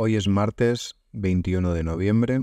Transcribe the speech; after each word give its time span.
Hoy 0.00 0.14
es 0.14 0.28
martes 0.28 0.94
21 1.10 1.74
de 1.74 1.82
noviembre. 1.82 2.38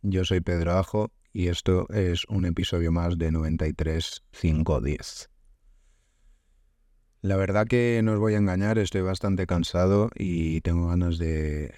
Yo 0.00 0.24
soy 0.24 0.40
Pedro 0.40 0.78
Ajo 0.78 1.12
y 1.34 1.48
esto 1.48 1.86
es 1.90 2.24
un 2.30 2.46
episodio 2.46 2.92
más 2.92 3.18
de 3.18 3.30
93510. 3.30 5.28
La 7.20 7.36
verdad 7.36 7.66
que 7.66 8.00
no 8.02 8.14
os 8.14 8.18
voy 8.18 8.32
a 8.32 8.38
engañar, 8.38 8.78
estoy 8.78 9.02
bastante 9.02 9.46
cansado 9.46 10.08
y 10.14 10.62
tengo 10.62 10.88
ganas 10.88 11.18
de, 11.18 11.74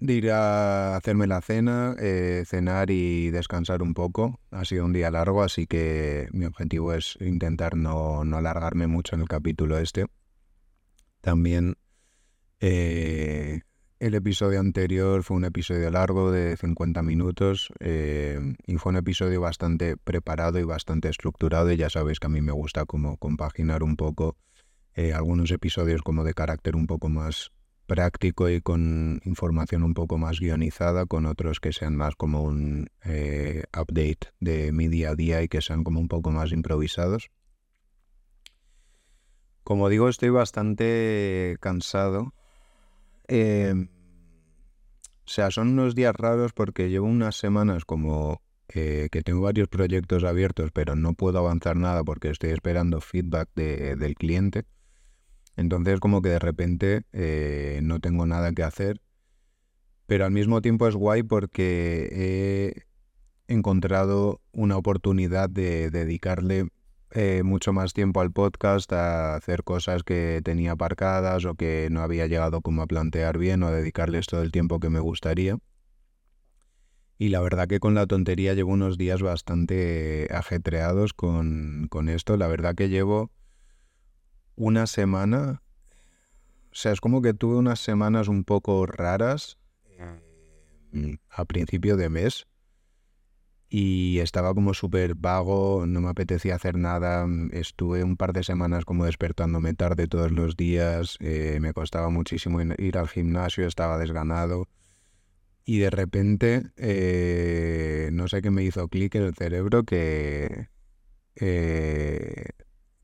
ir 0.00 0.32
a 0.32 0.96
hacerme 0.96 1.28
la 1.28 1.40
cena, 1.40 1.94
eh, 2.00 2.42
cenar 2.44 2.90
y 2.90 3.30
descansar 3.30 3.80
un 3.80 3.94
poco. 3.94 4.40
Ha 4.50 4.64
sido 4.64 4.86
un 4.86 4.92
día 4.92 5.08
largo, 5.12 5.44
así 5.44 5.68
que 5.68 6.26
mi 6.32 6.46
objetivo 6.46 6.94
es 6.94 7.16
intentar 7.20 7.76
no, 7.76 8.24
no 8.24 8.38
alargarme 8.38 8.88
mucho 8.88 9.14
en 9.14 9.20
el 9.20 9.28
capítulo 9.28 9.78
este. 9.78 10.06
También 11.20 11.76
eh, 12.58 13.60
el 14.04 14.12
episodio 14.12 14.60
anterior 14.60 15.22
fue 15.22 15.38
un 15.38 15.46
episodio 15.46 15.90
largo 15.90 16.30
de 16.30 16.58
50 16.58 17.02
minutos 17.02 17.72
eh, 17.80 18.38
y 18.66 18.76
fue 18.76 18.90
un 18.90 18.98
episodio 18.98 19.40
bastante 19.40 19.96
preparado 19.96 20.58
y 20.58 20.62
bastante 20.62 21.08
estructurado 21.08 21.72
y 21.72 21.78
ya 21.78 21.88
sabéis 21.88 22.20
que 22.20 22.26
a 22.26 22.28
mí 22.28 22.42
me 22.42 22.52
gusta 22.52 22.84
como 22.84 23.16
compaginar 23.16 23.82
un 23.82 23.96
poco 23.96 24.36
eh, 24.94 25.14
algunos 25.14 25.50
episodios 25.52 26.02
como 26.02 26.22
de 26.22 26.34
carácter 26.34 26.76
un 26.76 26.86
poco 26.86 27.08
más 27.08 27.50
práctico 27.86 28.50
y 28.50 28.60
con 28.60 29.22
información 29.24 29.82
un 29.82 29.94
poco 29.94 30.18
más 30.18 30.38
guionizada 30.38 31.06
con 31.06 31.24
otros 31.24 31.58
que 31.58 31.72
sean 31.72 31.96
más 31.96 32.14
como 32.14 32.42
un 32.42 32.90
eh, 33.06 33.62
update 33.74 34.34
de 34.38 34.70
mi 34.72 34.88
día 34.88 35.12
a 35.12 35.14
día 35.14 35.42
y 35.42 35.48
que 35.48 35.62
sean 35.62 35.82
como 35.82 35.98
un 35.98 36.08
poco 36.08 36.30
más 36.30 36.52
improvisados. 36.52 37.30
Como 39.62 39.88
digo, 39.88 40.10
estoy 40.10 40.28
bastante 40.28 41.56
cansado. 41.60 42.34
O 45.26 45.30
sea, 45.30 45.50
son 45.50 45.68
unos 45.68 45.94
días 45.94 46.14
raros 46.14 46.52
porque 46.52 46.90
llevo 46.90 47.06
unas 47.06 47.36
semanas 47.36 47.84
como 47.84 48.42
eh, 48.68 49.08
que 49.10 49.22
tengo 49.22 49.40
varios 49.40 49.68
proyectos 49.68 50.22
abiertos, 50.24 50.70
pero 50.72 50.96
no 50.96 51.14
puedo 51.14 51.38
avanzar 51.38 51.76
nada 51.76 52.04
porque 52.04 52.28
estoy 52.28 52.50
esperando 52.50 53.00
feedback 53.00 53.48
del 53.54 54.14
cliente. 54.16 54.64
Entonces 55.56 56.00
como 56.00 56.20
que 56.20 56.30
de 56.30 56.38
repente 56.38 57.02
eh, 57.12 57.80
no 57.82 58.00
tengo 58.00 58.26
nada 58.26 58.52
que 58.52 58.62
hacer, 58.62 59.00
pero 60.06 60.26
al 60.26 60.32
mismo 60.32 60.60
tiempo 60.60 60.88
es 60.88 60.94
guay 60.94 61.22
porque 61.22 62.84
he 63.48 63.52
encontrado 63.52 64.42
una 64.52 64.76
oportunidad 64.76 65.48
de 65.48 65.90
dedicarle 65.90 66.68
eh, 67.16 67.44
mucho 67.44 67.72
más 67.72 67.92
tiempo 67.92 68.20
al 68.20 68.32
podcast, 68.32 68.92
a 68.92 69.36
hacer 69.36 69.62
cosas 69.62 70.02
que 70.02 70.40
tenía 70.42 70.72
aparcadas 70.72 71.44
o 71.44 71.54
que 71.54 71.86
no 71.88 72.00
había 72.02 72.26
llegado 72.26 72.60
como 72.60 72.82
a 72.82 72.88
plantear 72.88 73.38
bien 73.38 73.62
o 73.62 73.68
a 73.68 73.70
dedicarles 73.70 74.26
todo 74.26 74.42
el 74.42 74.50
tiempo 74.50 74.80
que 74.80 74.90
me 74.90 74.98
gustaría. 74.98 75.58
Y 77.16 77.28
la 77.28 77.40
verdad 77.40 77.68
que 77.68 77.78
con 77.78 77.94
la 77.94 78.08
tontería 78.08 78.54
llevo 78.54 78.72
unos 78.72 78.98
días 78.98 79.22
bastante 79.22 80.26
ajetreados 80.32 81.14
con, 81.14 81.86
con 81.88 82.08
esto. 82.08 82.36
La 82.36 82.48
verdad 82.48 82.74
que 82.74 82.88
llevo 82.88 83.30
una 84.56 84.88
semana, 84.88 85.62
o 86.72 86.74
sea, 86.74 86.90
es 86.90 87.00
como 87.00 87.22
que 87.22 87.32
tuve 87.32 87.54
unas 87.54 87.78
semanas 87.78 88.26
un 88.26 88.42
poco 88.42 88.86
raras 88.86 89.56
eh, 90.92 91.18
a 91.30 91.44
principio 91.44 91.96
de 91.96 92.08
mes 92.08 92.48
y 93.68 94.18
estaba 94.20 94.54
como 94.54 94.74
súper 94.74 95.14
vago, 95.14 95.84
no 95.86 96.00
me 96.00 96.10
apetecía 96.10 96.54
hacer 96.54 96.76
nada, 96.76 97.26
mm, 97.26 97.50
estuve 97.52 98.04
un 98.04 98.16
par 98.16 98.32
de 98.32 98.44
semanas 98.44 98.84
como 98.84 99.04
despertándome 99.04 99.74
tarde 99.74 100.06
todos 100.06 100.30
los 100.30 100.56
días, 100.56 101.16
eh, 101.20 101.58
me 101.60 101.72
costaba 101.72 102.10
muchísimo 102.10 102.60
ir 102.60 102.98
al 102.98 103.08
gimnasio, 103.08 103.66
estaba 103.66 103.98
desganado 103.98 104.68
y 105.64 105.78
de 105.78 105.90
repente 105.90 106.62
eh, 106.76 108.10
no 108.12 108.28
sé 108.28 108.42
qué 108.42 108.50
me 108.50 108.62
hizo 108.62 108.88
clic 108.88 109.14
en 109.14 109.22
el 109.22 109.34
cerebro 109.34 109.84
que 109.84 110.68
eh, 111.36 112.44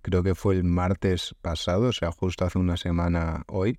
creo 0.03 0.22
que 0.22 0.34
fue 0.34 0.54
el 0.54 0.65
martes 0.65 1.34
pasado, 1.41 1.88
o 1.88 1.93
sea, 1.93 2.12
justo 2.12 2.44
hace 2.44 2.59
una 2.59 2.76
semana 2.76 3.44
hoy 3.49 3.78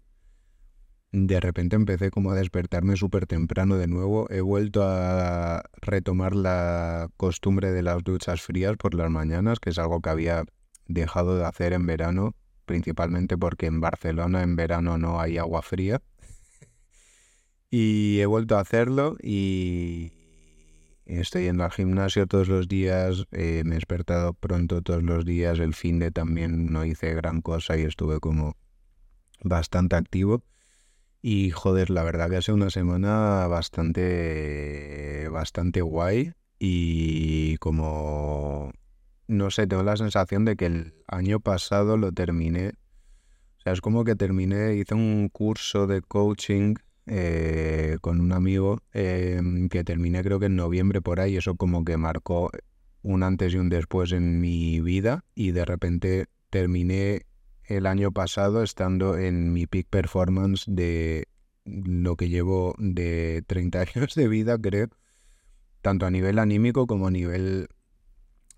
de 1.11 1.39
repente 1.41 1.75
empecé 1.75 2.09
como 2.09 2.31
a 2.31 2.35
despertarme 2.35 2.95
súper 2.95 3.27
temprano 3.27 3.77
de 3.77 3.87
nuevo. 3.87 4.29
He 4.29 4.41
vuelto 4.41 4.83
a 4.83 5.63
retomar 5.81 6.35
la 6.35 7.09
costumbre 7.17 7.71
de 7.71 7.83
las 7.83 8.03
duchas 8.03 8.41
frías 8.41 8.77
por 8.77 8.93
las 8.95 9.09
mañanas, 9.09 9.59
que 9.59 9.71
es 9.71 9.77
algo 9.77 10.01
que 10.01 10.09
había 10.09 10.45
dejado 10.87 11.37
de 11.37 11.45
hacer 11.45 11.73
en 11.73 11.85
verano, 11.85 12.35
principalmente 12.65 13.37
porque 13.37 13.65
en 13.65 13.81
Barcelona 13.81 14.43
en 14.43 14.55
verano 14.55 14.97
no 14.97 15.19
hay 15.19 15.37
agua 15.37 15.61
fría. 15.61 16.01
y 17.69 18.19
he 18.19 18.25
vuelto 18.25 18.57
a 18.57 18.61
hacerlo 18.61 19.17
y 19.21 20.13
estoy 21.05 21.43
yendo 21.43 21.63
al 21.65 21.71
gimnasio 21.71 22.27
todos 22.27 22.47
los 22.47 22.67
días, 22.67 23.25
eh, 23.31 23.63
me 23.65 23.71
he 23.71 23.75
despertado 23.75 24.33
pronto 24.33 24.81
todos 24.81 25.03
los 25.03 25.25
días, 25.25 25.59
el 25.59 25.73
fin 25.73 25.99
de 25.99 26.11
también 26.11 26.71
no 26.71 26.85
hice 26.85 27.13
gran 27.13 27.41
cosa 27.41 27.77
y 27.77 27.81
estuve 27.81 28.19
como 28.19 28.55
bastante 29.43 29.95
activo. 29.97 30.43
Y 31.21 31.51
joder, 31.51 31.89
la 31.89 32.03
verdad 32.03 32.29
que 32.29 32.37
ha 32.37 32.41
sido 32.41 32.55
una 32.55 32.71
semana 32.71 33.45
bastante, 33.47 35.27
bastante 35.29 35.81
guay 35.81 36.33
y 36.57 37.57
como, 37.57 38.71
no 39.27 39.51
sé, 39.51 39.67
tengo 39.67 39.83
la 39.83 39.97
sensación 39.97 40.45
de 40.45 40.55
que 40.55 40.65
el 40.65 40.93
año 41.07 41.39
pasado 41.39 41.97
lo 41.97 42.11
terminé. 42.11 42.73
O 43.57 43.61
sea, 43.61 43.73
es 43.73 43.81
como 43.81 44.03
que 44.03 44.15
terminé, 44.15 44.75
hice 44.75 44.95
un 44.95 45.29
curso 45.29 45.85
de 45.85 46.01
coaching 46.01 46.75
eh, 47.05 47.97
con 48.01 48.19
un 48.19 48.31
amigo 48.31 48.79
em, 48.93 49.69
que 49.69 49.83
terminé 49.83 50.23
creo 50.23 50.39
que 50.39 50.45
en 50.47 50.55
noviembre 50.55 51.01
por 51.01 51.19
ahí, 51.19 51.37
eso 51.37 51.55
como 51.55 51.83
que 51.83 51.97
marcó 51.97 52.49
un 53.03 53.23
antes 53.23 53.53
y 53.53 53.57
un 53.57 53.69
después 53.69 54.11
en 54.11 54.39
mi 54.39 54.81
vida 54.81 55.23
y 55.35 55.51
de 55.51 55.65
repente 55.65 56.25
terminé 56.49 57.25
el 57.77 57.85
año 57.85 58.11
pasado 58.11 58.63
estando 58.63 59.17
en 59.17 59.53
mi 59.53 59.65
peak 59.67 59.87
performance 59.89 60.65
de 60.67 61.27
lo 61.65 62.15
que 62.15 62.29
llevo 62.29 62.75
de 62.77 63.43
30 63.47 63.81
años 63.95 64.15
de 64.15 64.27
vida, 64.27 64.57
creo, 64.59 64.87
tanto 65.81 66.05
a 66.05 66.11
nivel 66.11 66.39
anímico 66.39 66.87
como 66.87 67.07
a 67.07 67.11
nivel 67.11 67.67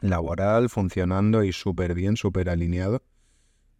laboral, 0.01 0.69
funcionando 0.69 1.43
y 1.43 1.53
súper 1.53 1.93
bien, 1.93 2.17
súper 2.17 2.49
alineado, 2.49 3.03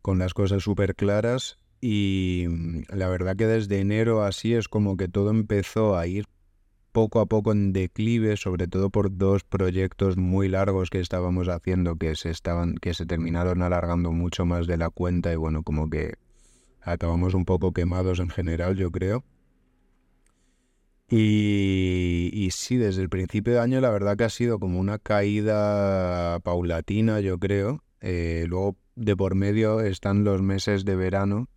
con 0.02 0.20
las 0.20 0.34
cosas 0.34 0.64
súper 0.64 0.96
claras. 0.96 1.58
Y 1.82 2.46
mm, 2.48 2.84
la 2.90 3.10
verdad 3.10 3.36
que 3.36 3.48
desde 3.48 3.80
enero 3.80 4.24
así 4.24 4.54
es 4.54 4.68
como 4.68 4.96
que 4.96 5.10
todo 5.10 5.32
empezó 5.32 5.98
a 5.98 6.08
ir 6.08 6.26
poco 6.94 7.20
a 7.20 7.26
poco 7.26 7.52
en 7.52 7.74
declive, 7.74 8.38
sobre 8.38 8.68
todo 8.68 8.90
por 8.90 9.18
dos 9.18 9.44
proyectos 9.44 10.16
muy 10.16 10.48
largos 10.48 10.90
que 10.90 11.00
estábamos 11.00 11.50
haciendo 11.50 11.98
que 11.98 12.16
se 12.16 12.30
estaban, 12.30 12.76
que 12.76 12.94
se 12.94 13.06
terminaron 13.06 13.62
alargando 13.64 14.12
mucho 14.12 14.46
más 14.46 14.68
de 14.68 14.78
la 14.78 14.90
cuenta 14.90 15.34
y 15.34 15.36
bueno, 15.36 15.64
como 15.64 15.90
que 15.90 16.14
acabamos 16.82 17.34
un 17.34 17.46
poco 17.46 17.74
quemados 17.74 18.20
en 18.20 18.30
general, 18.30 18.78
yo 18.78 18.92
creo. 18.92 19.26
Y, 21.10 22.30
y, 22.34 22.52
sí, 22.52 22.78
desde 22.78 23.02
el 23.02 23.10
principio 23.10 23.54
de 23.54 23.60
año 23.60 23.82
la 23.82 23.90
verdad 23.90 24.16
que 24.16 24.24
ha 24.24 24.30
sido 24.30 24.60
como 24.60 24.80
una 24.80 25.00
caída 25.00 26.40
paulatina, 26.40 27.20
yo 27.20 27.40
creo. 27.40 27.84
Eh, 28.02 28.46
luego 28.48 28.78
de 28.96 29.16
por 29.16 29.36
medio 29.36 29.82
están 29.82 30.24
los 30.24 30.42
meses 30.42 30.86
de 30.86 30.96
verano 30.96 31.48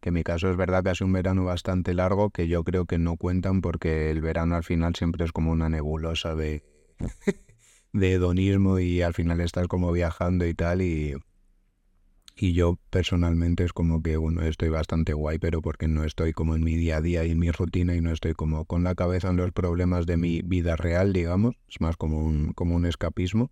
que 0.00 0.10
en 0.10 0.14
mi 0.14 0.22
caso 0.22 0.50
es 0.50 0.56
verdad 0.56 0.82
que 0.82 0.90
ha 0.90 0.94
sido 0.94 1.06
un 1.06 1.12
verano 1.12 1.44
bastante 1.44 1.94
largo, 1.94 2.30
que 2.30 2.48
yo 2.48 2.64
creo 2.64 2.86
que 2.86 2.98
no 2.98 3.16
cuentan 3.16 3.60
porque 3.60 4.10
el 4.10 4.20
verano 4.20 4.56
al 4.56 4.64
final 4.64 4.94
siempre 4.94 5.24
es 5.24 5.32
como 5.32 5.50
una 5.50 5.68
nebulosa 5.68 6.34
de, 6.34 6.62
de 7.92 8.12
hedonismo 8.12 8.78
y 8.78 9.02
al 9.02 9.14
final 9.14 9.40
estás 9.40 9.66
como 9.68 9.92
viajando 9.92 10.46
y 10.46 10.54
tal 10.54 10.82
y, 10.82 11.14
y 12.40 12.52
yo 12.52 12.78
personalmente 12.90 13.64
es 13.64 13.72
como 13.72 14.00
que, 14.00 14.16
bueno, 14.16 14.42
estoy 14.42 14.68
bastante 14.68 15.12
guay, 15.12 15.38
pero 15.38 15.60
porque 15.60 15.88
no 15.88 16.04
estoy 16.04 16.32
como 16.32 16.54
en 16.54 16.62
mi 16.62 16.76
día 16.76 16.98
a 16.98 17.00
día 17.00 17.24
y 17.24 17.32
en 17.32 17.38
mi 17.40 17.50
rutina 17.50 17.96
y 17.96 18.00
no 18.00 18.12
estoy 18.12 18.34
como 18.34 18.64
con 18.64 18.84
la 18.84 18.94
cabeza 18.94 19.28
en 19.30 19.36
los 19.36 19.50
problemas 19.50 20.06
de 20.06 20.16
mi 20.16 20.42
vida 20.42 20.76
real, 20.76 21.12
digamos, 21.12 21.56
es 21.68 21.80
más 21.80 21.96
como 21.96 22.20
un, 22.20 22.52
como 22.52 22.76
un 22.76 22.86
escapismo. 22.86 23.50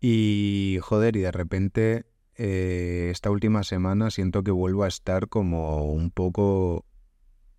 Y 0.00 0.78
joder, 0.82 1.16
y 1.16 1.20
de 1.20 1.32
repente 1.32 2.06
eh, 2.38 3.08
esta 3.10 3.32
última 3.32 3.64
semana 3.64 4.10
siento 4.10 4.44
que 4.44 4.52
vuelvo 4.52 4.84
a 4.84 4.88
estar 4.88 5.28
como 5.28 5.92
un 5.92 6.10
poco 6.12 6.86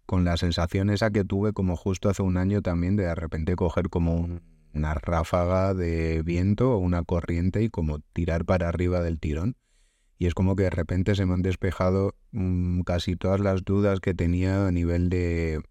con 0.05 0.23
la 0.23 0.37
sensación 0.37 0.89
esa 0.89 1.11
que 1.11 1.25
tuve 1.25 1.51
como 1.51 1.75
justo 1.75 2.09
hace 2.09 2.23
un 2.23 2.37
año 2.37 2.61
también 2.61 2.95
de 2.95 3.03
de 3.03 3.13
repente 3.13 3.57
coger 3.57 3.89
como 3.89 4.39
una 4.73 4.93
ráfaga 4.93 5.73
de 5.73 6.23
viento 6.23 6.71
o 6.71 6.77
una 6.77 7.03
corriente 7.03 7.61
y 7.61 7.69
como 7.69 7.99
tirar 8.13 8.45
para 8.45 8.69
arriba 8.69 9.01
del 9.01 9.19
tirón. 9.19 9.57
Y 10.17 10.27
es 10.27 10.33
como 10.33 10.55
que 10.55 10.63
de 10.63 10.69
repente 10.69 11.13
se 11.13 11.25
me 11.25 11.33
han 11.33 11.41
despejado 11.41 12.15
mm, 12.31 12.81
casi 12.81 13.17
todas 13.17 13.41
las 13.41 13.63
dudas 13.65 13.99
que 13.99 14.13
tenía 14.13 14.67
a 14.67 14.71
nivel 14.71 15.09
de 15.09 15.61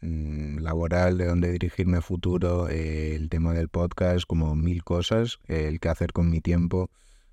mm, 0.00 0.58
laboral, 0.58 1.18
de 1.18 1.26
dónde 1.26 1.52
dirigirme 1.52 2.00
futuro, 2.00 2.68
el 2.68 3.28
tema 3.28 3.54
del 3.54 3.68
podcast, 3.68 4.24
como 4.26 4.56
mil 4.56 4.82
cosas, 4.82 5.38
el 5.46 5.78
qué 5.78 5.88
hacer 5.88 6.12
con 6.12 6.30
mi 6.30 6.40
tiempo 6.40 6.90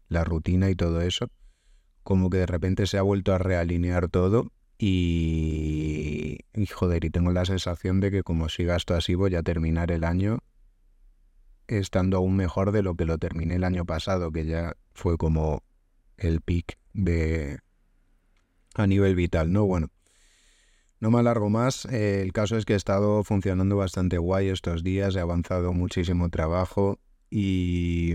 la 0.10 0.24
rutina 0.24 0.70
y 0.70 0.76
todo 0.76 1.02
eso, 1.02 1.30
como 2.04 2.30
que 2.30 2.38
de 2.38 2.46
repente 2.46 2.88
se 2.88 2.98
ha 2.98 3.02
vuelto 3.02 3.34
a 3.34 3.38
realinear 3.38 4.08
todo 4.10 4.52
Y, 4.80 6.38
y 6.54 6.66
joder, 6.68 7.04
y 7.04 7.10
tengo 7.10 7.32
la 7.32 7.46
sensación 7.46 8.00
de 8.00 8.12
que 8.12 8.24
como 8.24 8.48
siga 8.48 8.76
esto 8.76 8.94
así 8.96 9.16
voy 9.16 9.36
a 9.36 9.42
terminar 9.44 9.92
el 9.92 10.04
año 10.04 10.40
estando 11.68 12.18
aún 12.18 12.36
mejor 12.36 12.72
de 12.72 12.84
lo 12.84 12.96
que 12.96 13.06
lo 13.06 13.18
terminé 13.18 13.56
el 13.56 13.64
año 13.64 13.86
pasado, 13.86 14.32
que 14.32 14.46
ya 14.46 14.76
fue 14.94 15.18
como 15.18 15.64
el 16.18 16.42
pic 16.42 16.78
de 16.94 17.60
a 18.76 18.88
nivel 18.88 19.16
vital, 19.16 19.52
¿no? 19.52 19.66
Bueno, 19.66 19.90
no 21.00 21.12
me 21.12 21.20
alargo 21.20 21.50
más. 21.50 21.86
Eh, 21.86 22.22
el 22.22 22.32
caso 22.32 22.58
es 22.58 22.66
que 22.66 22.74
he 22.74 22.76
estado 22.76 23.24
funcionando 23.24 23.76
bastante 23.76 24.18
guay 24.18 24.50
estos 24.50 24.84
días, 24.84 25.16
he 25.16 25.20
avanzado 25.20 25.74
muchísimo 25.74 26.30
trabajo 26.30 27.00
y 27.30 28.14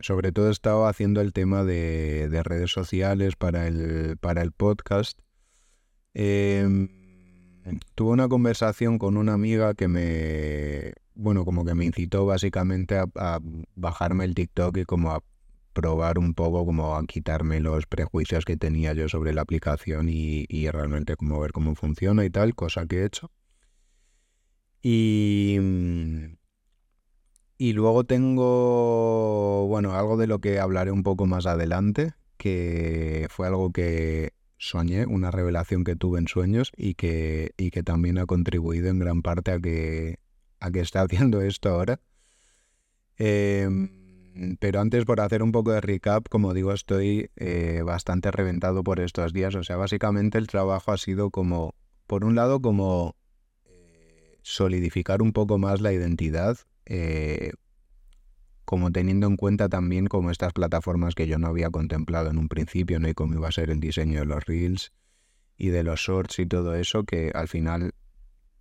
sobre 0.00 0.32
todo 0.32 0.48
he 0.48 0.52
estado 0.52 0.86
haciendo 0.86 1.20
el 1.20 1.32
tema 1.32 1.64
de, 1.64 2.28
redes 2.44 2.70
sociales 2.70 3.36
para 3.36 3.66
el, 3.66 4.16
para 4.18 4.42
el 4.42 4.52
podcast. 4.52 5.18
Em, 6.14 6.88
tuve 7.94 8.10
una 8.10 8.28
conversación 8.28 8.98
con 8.98 9.16
una 9.16 9.34
amiga 9.34 9.74
que 9.74 9.88
me, 9.88 10.92
bueno, 11.14 11.44
como 11.44 11.64
que 11.64 11.74
me 11.74 11.84
incitó 11.84 12.26
básicamente 12.26 12.96
a, 12.98 13.40
bajarme 13.74 14.24
el 14.24 14.34
TikTok 14.34 14.78
y 14.78 14.84
como 14.84 15.12
a 15.12 15.22
probar 15.72 16.18
un 16.18 16.34
poco, 16.34 16.64
como 16.66 16.96
a 16.96 17.06
quitarme 17.06 17.60
los 17.60 17.86
prejuicios 17.86 18.44
que 18.44 18.56
tenía 18.56 18.92
yo 18.94 19.08
sobre 19.08 19.32
la 19.32 19.42
aplicación 19.42 20.08
y, 20.08 20.46
realmente 20.70 21.16
como 21.16 21.40
ver 21.40 21.52
cómo 21.52 21.74
funciona 21.74 22.24
y 22.24 22.30
tal, 22.30 22.54
cosa 22.54 22.86
que 22.86 23.00
he 23.00 23.04
hecho. 23.06 23.30
Y, 24.82 25.58
y 27.60 27.74
luego 27.74 28.04
tengo, 28.04 29.66
bueno, 29.68 29.92
algo 29.92 30.16
de 30.16 30.26
lo 30.26 30.38
que 30.38 30.58
hablaré 30.58 30.92
un 30.92 31.02
poco 31.02 31.26
más 31.26 31.44
adelante, 31.44 32.14
que 32.38 33.26
fue 33.28 33.48
algo 33.48 33.70
que 33.70 34.32
soñé, 34.56 35.04
una 35.04 35.30
revelación 35.30 35.84
que 35.84 35.94
tuve 35.94 36.20
en 36.20 36.26
sueños 36.26 36.72
y 36.74 36.94
que, 36.94 37.52
y 37.58 37.70
que 37.70 37.82
también 37.82 38.16
ha 38.16 38.24
contribuido 38.24 38.88
en 38.88 38.98
gran 38.98 39.20
parte 39.20 39.50
a 39.50 39.60
que, 39.60 40.20
a 40.58 40.70
que 40.70 40.80
esté 40.80 40.98
haciendo 41.00 41.42
esto 41.42 41.68
ahora. 41.68 42.00
Em, 43.18 44.56
pero 44.58 44.80
antes, 44.80 45.04
por 45.04 45.20
hacer 45.20 45.42
un 45.42 45.52
poco 45.52 45.72
de 45.72 45.82
recap, 45.82 46.30
como 46.30 46.54
digo, 46.54 46.72
estoy 46.72 47.30
eh, 47.36 47.82
bastante 47.84 48.30
reventado 48.30 48.82
por 48.82 49.00
estos 49.00 49.34
días. 49.34 49.54
O 49.54 49.64
sea, 49.64 49.76
básicamente 49.76 50.38
el 50.38 50.46
trabajo 50.46 50.92
ha 50.92 50.96
sido 50.96 51.28
como, 51.28 51.74
por 52.06 52.24
un 52.24 52.36
lado, 52.36 52.62
como 52.62 53.16
eh, 53.66 54.38
solidificar 54.40 55.20
un 55.20 55.34
poco 55.34 55.58
más 55.58 55.82
la 55.82 55.92
identidad, 55.92 56.56
eh, 56.86 57.52
como 58.64 58.92
teniendo 58.92 59.26
en 59.26 59.36
cuenta 59.36 59.68
también 59.68 60.06
como 60.06 60.30
estas 60.30 60.52
plataformas 60.52 61.14
que 61.14 61.26
yo 61.26 61.38
no 61.38 61.48
había 61.48 61.70
contemplado 61.70 62.30
en 62.30 62.38
un 62.38 62.48
principio, 62.48 63.00
¿no? 63.00 63.08
Y 63.08 63.14
cómo 63.14 63.34
iba 63.34 63.48
a 63.48 63.52
ser 63.52 63.70
el 63.70 63.80
diseño 63.80 64.20
de 64.20 64.26
los 64.26 64.44
reels 64.44 64.92
y 65.56 65.68
de 65.68 65.82
los 65.82 66.00
shorts 66.00 66.38
y 66.38 66.46
todo 66.46 66.74
eso, 66.74 67.04
que 67.04 67.32
al 67.34 67.48
final 67.48 67.92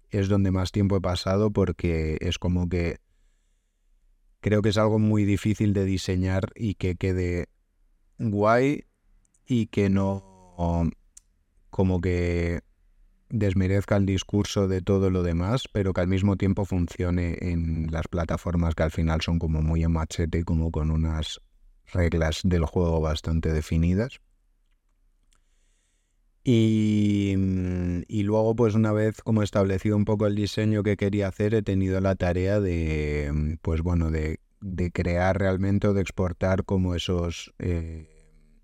es 0.10 0.28
donde 0.28 0.52
más 0.52 0.72
tiempo 0.72 0.98
he 0.98 1.02
pasado 1.02 1.52
porque 1.52 2.18
es 2.22 2.40
como 2.40 2.68
que 2.68 2.98
creo 4.40 4.62
que 4.62 4.70
es 4.70 4.78
algo 4.78 5.00
muy 5.00 5.26
difícil 5.26 5.74
de 5.74 5.86
diseñar 5.86 6.52
y 6.56 6.76
que 6.76 6.96
quede 6.96 7.48
guay 8.18 8.86
y 9.46 9.68
que 9.68 9.90
no 9.90 10.26
como 11.70 12.02
que 12.02 12.62
desmerezca 13.30 13.96
el 13.98 14.06
discurso 14.06 14.68
de 14.68 14.82
todo 14.82 15.10
lo 15.10 15.24
demás, 15.24 15.68
pero 15.72 15.94
que 15.94 16.02
al 16.02 16.08
mismo 16.08 16.36
tiempo 16.36 16.66
funcione 16.66 17.38
en 17.42 17.88
las 17.92 18.08
plataformas 18.08 18.76
que 18.76 18.84
al 18.84 18.92
final 18.92 19.22
son 19.22 19.40
como 19.40 19.62
muy 19.62 19.84
en 19.84 19.92
machete, 19.92 20.44
como 20.44 20.72
con 20.72 20.92
unas 20.92 21.42
reglas 21.94 22.42
del 22.44 22.66
juego 22.66 23.02
bastante 23.02 23.52
definidas. 23.54 24.20
Y, 26.44 27.36
mm, 27.38 28.02
y, 28.08 28.24
luego, 28.24 28.56
pues 28.56 28.74
una 28.74 28.92
vez 28.92 29.22
como 29.22 29.44
establecido 29.44 29.96
un 29.96 30.06
poco 30.06 30.26
el 30.26 30.36
diseño 30.36 30.84
que 30.84 30.98
quería 30.98 31.28
hacer, 31.28 31.54
he 31.54 31.62
tenido 31.62 32.00
la 32.02 32.16
tarea 32.16 32.60
de, 32.60 33.30
mm, 33.32 33.54
pues 33.62 33.82
bueno, 33.82 34.10
de, 34.10 34.40
de 34.62 34.92
crear 34.92 35.38
realmente 35.38 35.88
o 35.88 35.94
de 35.94 36.02
exportar 36.02 36.66
como 36.66 36.96
esos, 36.96 37.54
eh, 37.60 38.08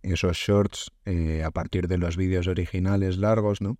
esos 0.01 0.37
shorts 0.37 0.91
eh, 1.05 1.43
a 1.43 1.51
partir 1.51 1.87
de 1.87 1.97
los 1.97 2.17
vídeos 2.17 2.47
originales 2.47 3.17
largos, 3.17 3.61
¿no? 3.61 3.77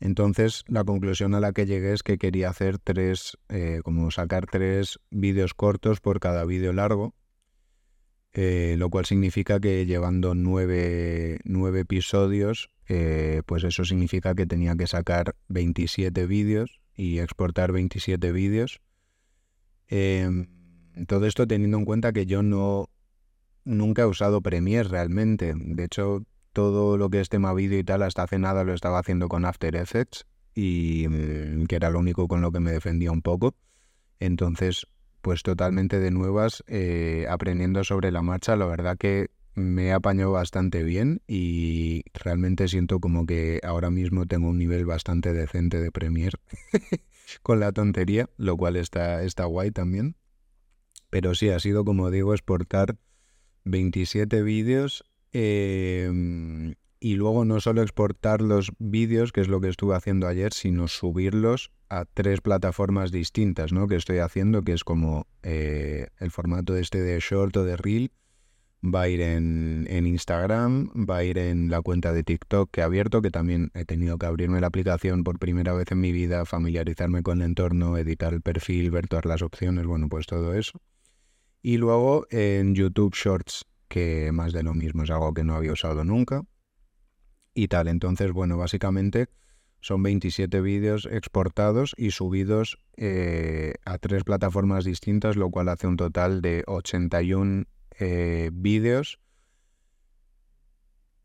Entonces, 0.00 0.64
la 0.66 0.82
conclusión 0.84 1.34
a 1.34 1.40
la 1.40 1.52
que 1.52 1.66
llegué 1.66 1.92
es 1.92 2.02
que 2.02 2.18
quería 2.18 2.48
hacer 2.48 2.78
tres, 2.78 3.36
eh, 3.48 3.80
como 3.84 4.10
sacar 4.10 4.46
tres 4.46 4.98
vídeos 5.10 5.54
cortos 5.54 6.00
por 6.00 6.20
cada 6.20 6.44
vídeo 6.44 6.72
largo, 6.72 7.14
lo 8.32 8.90
cual 8.90 9.04
significa 9.04 9.60
que 9.60 9.84
llevando 9.86 10.34
nueve, 10.34 11.40
nueve 11.44 11.80
episodios 11.80 12.70
eh, 12.92 13.42
pues 13.46 13.62
eso 13.62 13.84
significa 13.84 14.34
que 14.34 14.46
tenía 14.46 14.74
que 14.74 14.88
sacar 14.88 15.36
27 15.46 16.26
vídeos 16.26 16.80
y 16.96 17.20
exportar 17.20 17.70
27 17.70 18.32
vídeos. 18.32 18.80
Em, 19.86 20.48
todo 21.06 21.26
esto 21.26 21.46
teniendo 21.46 21.78
en 21.78 21.84
cuenta 21.84 22.12
que 22.12 22.26
yo 22.26 22.42
no 22.42 22.88
nunca 23.64 24.02
he 24.02 24.06
usado 24.06 24.40
Premiere 24.40 24.88
realmente. 24.88 25.54
De 25.54 25.84
hecho, 25.84 26.24
todo 26.52 26.96
lo 26.96 27.10
que 27.10 27.20
es 27.20 27.28
tema 27.28 27.52
vídeo 27.54 27.78
y 27.78 27.84
tal, 27.84 28.02
hasta 28.02 28.22
hace 28.22 28.38
nada 28.38 28.64
lo 28.64 28.74
estaba 28.74 28.98
haciendo 28.98 29.28
con 29.28 29.44
After 29.44 29.74
Effects 29.76 30.26
y 30.54 31.06
mm, 31.08 31.66
que 31.66 31.76
era 31.76 31.90
lo 31.90 31.98
único 31.98 32.28
con 32.28 32.40
lo 32.40 32.52
que 32.52 32.60
me 32.60 32.72
defendía 32.72 33.12
un 33.12 33.22
poco. 33.22 33.54
Entonces, 34.18 34.86
pues 35.22 35.42
totalmente 35.42 35.98
de 35.98 36.10
nuevas, 36.10 36.64
eh, 36.66 37.26
aprendiendo 37.28 37.84
sobre 37.84 38.10
la 38.10 38.22
marcha. 38.22 38.56
La 38.56 38.66
verdad 38.66 38.96
que 38.98 39.30
me 39.54 39.86
he 39.86 39.92
apañado 39.92 40.32
bastante 40.32 40.82
bien 40.82 41.22
y 41.26 42.04
realmente 42.14 42.68
siento 42.68 43.00
como 43.00 43.26
que 43.26 43.60
ahora 43.62 43.90
mismo 43.90 44.26
tengo 44.26 44.48
un 44.48 44.58
nivel 44.58 44.86
bastante 44.86 45.32
decente 45.32 45.80
de 45.80 45.90
Premiere 45.90 46.38
con 47.42 47.60
la 47.60 47.72
tontería, 47.72 48.28
lo 48.36 48.56
cual 48.56 48.76
está, 48.76 49.22
está 49.22 49.44
guay 49.44 49.70
también. 49.70 50.16
Pero 51.10 51.34
sí, 51.34 51.50
ha 51.50 51.58
sido 51.58 51.84
como 51.84 52.10
digo, 52.10 52.32
exportar 52.32 52.96
27 53.64 54.42
vídeos 54.42 55.04
em, 55.32 56.74
y 57.00 57.14
luego 57.14 57.44
no 57.44 57.60
solo 57.60 57.82
exportar 57.82 58.42
los 58.42 58.72
vídeos, 58.78 59.32
que 59.32 59.40
es 59.40 59.48
lo 59.48 59.60
que 59.60 59.68
estuve 59.68 59.96
haciendo 59.96 60.26
ayer, 60.26 60.52
sino 60.52 60.88
subirlos 60.88 61.70
a 61.88 62.04
tres 62.04 62.40
plataformas 62.40 63.10
distintas, 63.10 63.72
¿no? 63.72 63.88
Que 63.88 63.96
estoy 63.96 64.18
haciendo, 64.18 64.62
que 64.62 64.72
es 64.72 64.84
como 64.84 65.26
eh, 65.42 66.08
el 66.18 66.30
formato 66.30 66.76
este 66.76 67.00
de 67.00 67.18
short 67.20 67.56
o 67.56 67.64
de 67.64 67.76
reel 67.76 68.12
va 68.82 69.02
a 69.02 69.08
ir 69.08 69.20
en, 69.20 69.86
Instagram, 70.06 70.88
va 71.08 71.18
a 71.18 71.24
ir 71.24 71.38
en 71.38 71.70
la 71.70 71.82
cuenta 71.82 72.12
de 72.12 72.22
TikTok 72.22 72.70
que 72.70 72.80
he 72.80 72.84
abierto, 72.84 73.20
que 73.20 73.30
también 73.30 73.70
he 73.74 73.84
tenido 73.84 74.18
que 74.18 74.26
abrirme 74.26 74.60
la 74.60 74.68
aplicación 74.68 75.24
por 75.24 75.38
primera 75.38 75.72
vez 75.74 75.90
en 75.92 76.00
mi 76.00 76.12
vida, 76.12 76.44
familiarizarme 76.44 77.22
con 77.22 77.40
el 77.40 77.48
entorno, 77.48 77.98
editar 77.98 78.32
el 78.32 78.40
perfil, 78.40 78.90
ver 78.90 79.06
todas 79.06 79.26
las 79.26 79.42
opciones, 79.42 79.86
bueno, 79.86 80.08
pues 80.08 80.26
todo 80.26 80.54
eso. 80.54 80.80
Y 81.62 81.76
luego 81.76 82.26
en 82.30 82.74
YouTube 82.74 83.14
Shorts, 83.14 83.66
que 83.90 84.30
más 84.32 84.52
de 84.52 84.62
lo 84.62 84.72
mismo, 84.72 85.02
es 85.02 85.10
algo 85.10 85.34
que 85.34 85.44
no 85.44 85.54
había 85.54 85.72
usado 85.72 86.04
nunca. 86.04 86.44
Y 87.52 87.66
tal, 87.66 87.88
entonces, 87.88 88.32
bueno, 88.32 88.56
básicamente 88.56 89.28
son 89.80 90.02
27 90.02 90.60
vídeos 90.60 91.08
exportados 91.10 91.94
y 91.96 92.12
subidos 92.12 92.78
eh, 92.96 93.74
a 93.84 93.98
tres 93.98 94.22
plataformas 94.22 94.84
distintas, 94.84 95.36
lo 95.36 95.50
cual 95.50 95.68
hace 95.68 95.88
un 95.88 95.96
total 95.96 96.40
de 96.40 96.62
81 96.66 97.64
eh, 97.98 98.50
vídeos, 98.52 99.18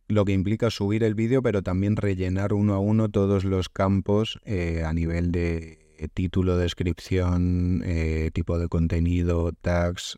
lo 0.07 0.25
que 0.25 0.33
implica 0.33 0.71
subir 0.71 1.03
el 1.03 1.13
vídeo, 1.13 1.43
pero 1.43 1.61
también 1.61 1.95
rellenar 1.95 2.53
uno 2.53 2.73
a 2.73 2.79
uno 2.79 3.09
todos 3.09 3.43
los 3.43 3.69
campos 3.69 4.39
eh, 4.43 4.83
a 4.83 4.93
nivel 4.93 5.31
de 5.31 5.85
título, 6.13 6.57
descripción, 6.57 7.83
eh, 7.85 8.31
tipo 8.33 8.57
de 8.57 8.67
contenido, 8.67 9.51
tags, 9.53 10.17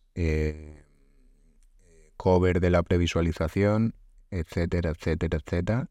cover 2.17 2.59
de 2.59 2.69
la 2.69 2.83
previsualización, 2.83 3.95
etcétera, 4.31 4.91
etcétera, 4.91 5.37
etcétera. 5.37 5.89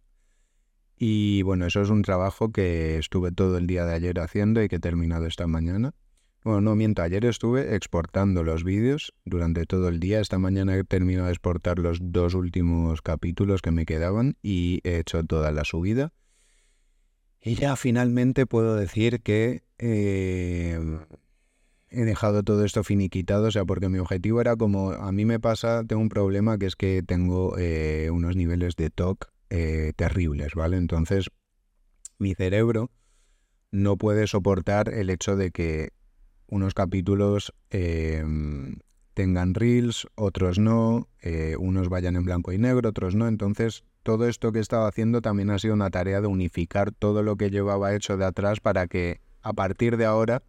Y 0.98 1.42
bueno, 1.42 1.66
eso 1.66 1.82
es 1.82 1.90
un 1.90 2.02
trabajo 2.02 2.52
que 2.52 2.98
estuve 2.98 3.30
todo 3.32 3.58
el 3.58 3.66
día 3.66 3.84
de 3.84 3.94
ayer 3.94 4.18
haciendo 4.18 4.62
y 4.62 4.68
que 4.68 4.76
he 4.76 4.80
terminado 4.80 5.26
esta 5.26 5.46
mañana. 5.46 5.94
Bueno, 6.42 6.60
no 6.60 6.76
miento, 6.76 7.02
ayer 7.02 7.24
estuve 7.24 7.74
exportando 7.74 8.44
los 8.44 8.62
vídeos 8.62 9.12
durante 9.24 9.66
todo 9.66 9.88
el 9.88 9.98
día. 9.98 10.20
Esta 10.20 10.38
mañana 10.38 10.76
he 10.76 10.84
terminado 10.84 11.26
de 11.26 11.32
exportar 11.32 11.78
los 11.80 11.98
dos 12.00 12.34
últimos 12.34 13.02
capítulos 13.02 13.62
que 13.62 13.72
me 13.72 13.84
quedaban 13.84 14.36
y 14.42 14.80
he 14.84 14.98
hecho 14.98 15.24
toda 15.24 15.50
la 15.50 15.64
subida. 15.64 16.12
Y 17.42 17.56
ya 17.56 17.76
finalmente 17.76 18.46
puedo 18.46 18.76
decir 18.76 19.22
que 19.22 19.64
eh, 19.78 20.80
he 21.88 22.04
dejado 22.04 22.42
todo 22.42 22.64
esto 22.64 22.84
finiquitado, 22.84 23.46
o 23.46 23.50
sea, 23.50 23.64
porque 23.64 23.88
mi 23.88 23.98
objetivo 23.98 24.40
era 24.40 24.56
como, 24.56 24.92
a 24.92 25.12
mí 25.12 25.24
me 25.24 25.40
pasa, 25.40 25.84
tengo 25.86 26.02
un 26.02 26.08
problema 26.08 26.58
que 26.58 26.66
es 26.66 26.76
que 26.76 27.02
tengo 27.06 27.56
eh, 27.58 28.10
unos 28.12 28.36
niveles 28.36 28.76
de 28.76 28.90
TOC 28.90 29.28
eh, 29.50 29.92
terribles, 29.96 30.54
¿vale? 30.54 30.76
Entonces, 30.76 31.30
mi 32.18 32.34
cerebro 32.34 32.90
no 33.70 33.96
puede 33.96 34.26
soportar 34.26 34.92
el 34.92 35.10
hecho 35.10 35.36
de 35.36 35.50
que 35.50 35.90
unos 36.48 36.74
capítulos 36.74 37.52
em, 37.70 38.76
tengan 39.14 39.54
reels, 39.54 40.06
otros 40.14 40.58
no, 40.58 41.08
eh, 41.22 41.56
unos 41.58 41.88
vayan 41.88 42.16
en 42.16 42.24
blanco 42.24 42.52
y 42.52 42.58
negro, 42.58 42.90
otros 42.90 43.14
no. 43.14 43.28
Entonces 43.28 43.84
todo 44.02 44.28
esto 44.28 44.52
que 44.52 44.60
estaba 44.60 44.88
haciendo 44.88 45.20
también 45.20 45.50
ha 45.50 45.58
sido 45.58 45.74
una 45.74 45.90
tarea 45.90 46.20
de 46.20 46.26
unificar 46.26 46.92
todo 46.92 47.22
lo 47.22 47.36
que 47.36 47.50
llevaba 47.50 47.94
hecho 47.94 48.16
de 48.16 48.24
atrás 48.24 48.60
para 48.60 48.86
que 48.86 49.20
a 49.42 49.52
partir 49.52 49.96
de 49.96 50.04
ahora 50.04 50.42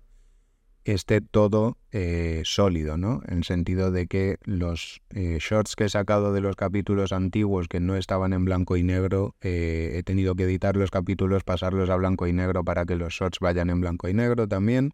esté 0.94 1.22
todo 1.22 1.77
eh, 1.91 2.41
sólido, 2.46 2.98
¿no? 2.98 3.22
En 3.27 3.39
el 3.39 3.44
sentido 3.44 3.91
de 3.91 4.08
que 4.08 4.38
los 4.44 5.01
eh, 5.10 5.38
shorts 5.39 5.75
que 5.75 5.86
he 5.86 5.89
sacado 5.89 6.34
de 6.34 6.41
los 6.41 6.56
capítulos 6.56 7.12
antiguos 7.12 7.67
que 7.67 7.79
no 7.79 7.96
estaban 7.96 8.34
en 8.34 8.46
blanco 8.46 8.77
y 8.77 8.84
negro, 8.84 9.36
eh, 9.41 9.94
he 9.96 10.03
tenido 10.03 10.36
que 10.36 10.44
editar 10.44 10.75
los 10.75 10.91
capítulos, 10.91 11.44
pasarlos 11.44 11.89
a 11.89 11.96
blanco 11.96 12.27
y 12.27 12.34
negro 12.34 12.63
para 12.63 12.86
que 12.86 12.96
los 12.96 13.13
shorts 13.13 13.39
vayan 13.39 13.70
en 13.70 13.82
blanco 13.82 14.08
y 14.08 14.13
negro 14.13 14.48
también. 14.48 14.94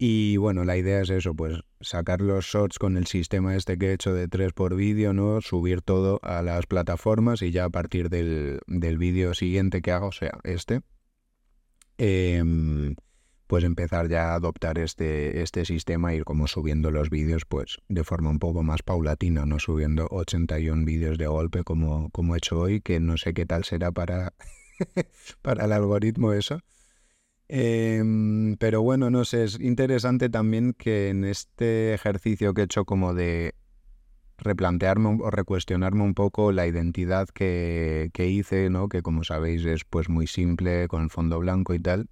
Y 0.00 0.36
bueno, 0.36 0.64
la 0.64 0.76
idea 0.76 1.00
es 1.00 1.10
eso, 1.10 1.34
pues 1.34 1.60
sacar 1.80 2.20
los 2.20 2.44
shorts 2.44 2.78
con 2.78 2.96
el 2.96 3.06
sistema 3.06 3.56
este 3.56 3.78
que 3.78 3.88
he 3.88 3.92
hecho 3.94 4.14
de 4.14 4.28
3 4.28 4.52
por 4.52 4.76
vídeo, 4.76 5.12
¿no? 5.12 5.40
Subir 5.40 5.82
todo 5.82 6.20
a 6.22 6.42
las 6.42 6.66
plataformas 6.66 7.42
y 7.42 7.50
ya 7.50 7.64
a 7.64 7.70
partir 7.70 8.08
del, 8.08 8.60
del 8.68 8.96
vídeo 8.96 9.34
siguiente 9.34 9.82
que 9.82 9.90
haga, 9.90 10.06
o 10.06 10.12
sea, 10.12 10.38
este, 10.44 10.82
em, 11.96 12.94
pues 13.48 13.64
empezar 13.64 14.08
ya 14.08 14.30
a 14.30 14.34
adoptar 14.34 14.78
este, 14.78 15.42
este 15.42 15.64
sistema, 15.64 16.14
ir 16.14 16.24
como 16.24 16.46
subiendo 16.46 16.90
los 16.90 17.08
vídeos 17.08 17.46
pues 17.46 17.78
de 17.88 18.04
forma 18.04 18.28
un 18.28 18.38
poco 18.38 18.62
más 18.62 18.82
paulatina, 18.82 19.46
no 19.46 19.58
subiendo 19.58 20.06
81 20.10 20.84
vídeos 20.84 21.16
de 21.16 21.26
golpe 21.26 21.64
como, 21.64 22.10
como 22.10 22.34
he 22.34 22.38
hecho 22.38 22.60
hoy, 22.60 22.82
que 22.82 23.00
no 23.00 23.16
sé 23.16 23.32
qué 23.32 23.46
tal 23.46 23.64
será 23.64 23.90
para, 23.90 24.34
para 25.42 25.64
el 25.64 25.72
algoritmo 25.72 26.34
eso. 26.34 26.60
Em, 27.48 28.56
pero 28.58 28.82
bueno, 28.82 29.08
no 29.08 29.24
sé, 29.24 29.44
es 29.44 29.58
interesante 29.58 30.28
también 30.28 30.74
que 30.74 31.08
en 31.08 31.24
este 31.24 31.94
ejercicio 31.94 32.52
que 32.52 32.60
he 32.60 32.64
hecho 32.64 32.84
como 32.84 33.14
de 33.14 33.54
replantearme 34.36 35.20
o 35.22 35.30
recuestionarme 35.30 36.02
un 36.02 36.12
poco 36.12 36.52
la 36.52 36.66
identidad 36.66 37.28
que, 37.28 38.10
que 38.12 38.28
hice, 38.28 38.68
¿no? 38.68 38.90
Que 38.90 39.00
como 39.00 39.24
sabéis 39.24 39.64
es 39.64 39.86
pues 39.86 40.10
muy 40.10 40.26
simple, 40.26 40.86
con 40.86 41.08
fondo 41.08 41.38
blanco 41.38 41.72
y 41.72 41.80
tal 41.80 42.10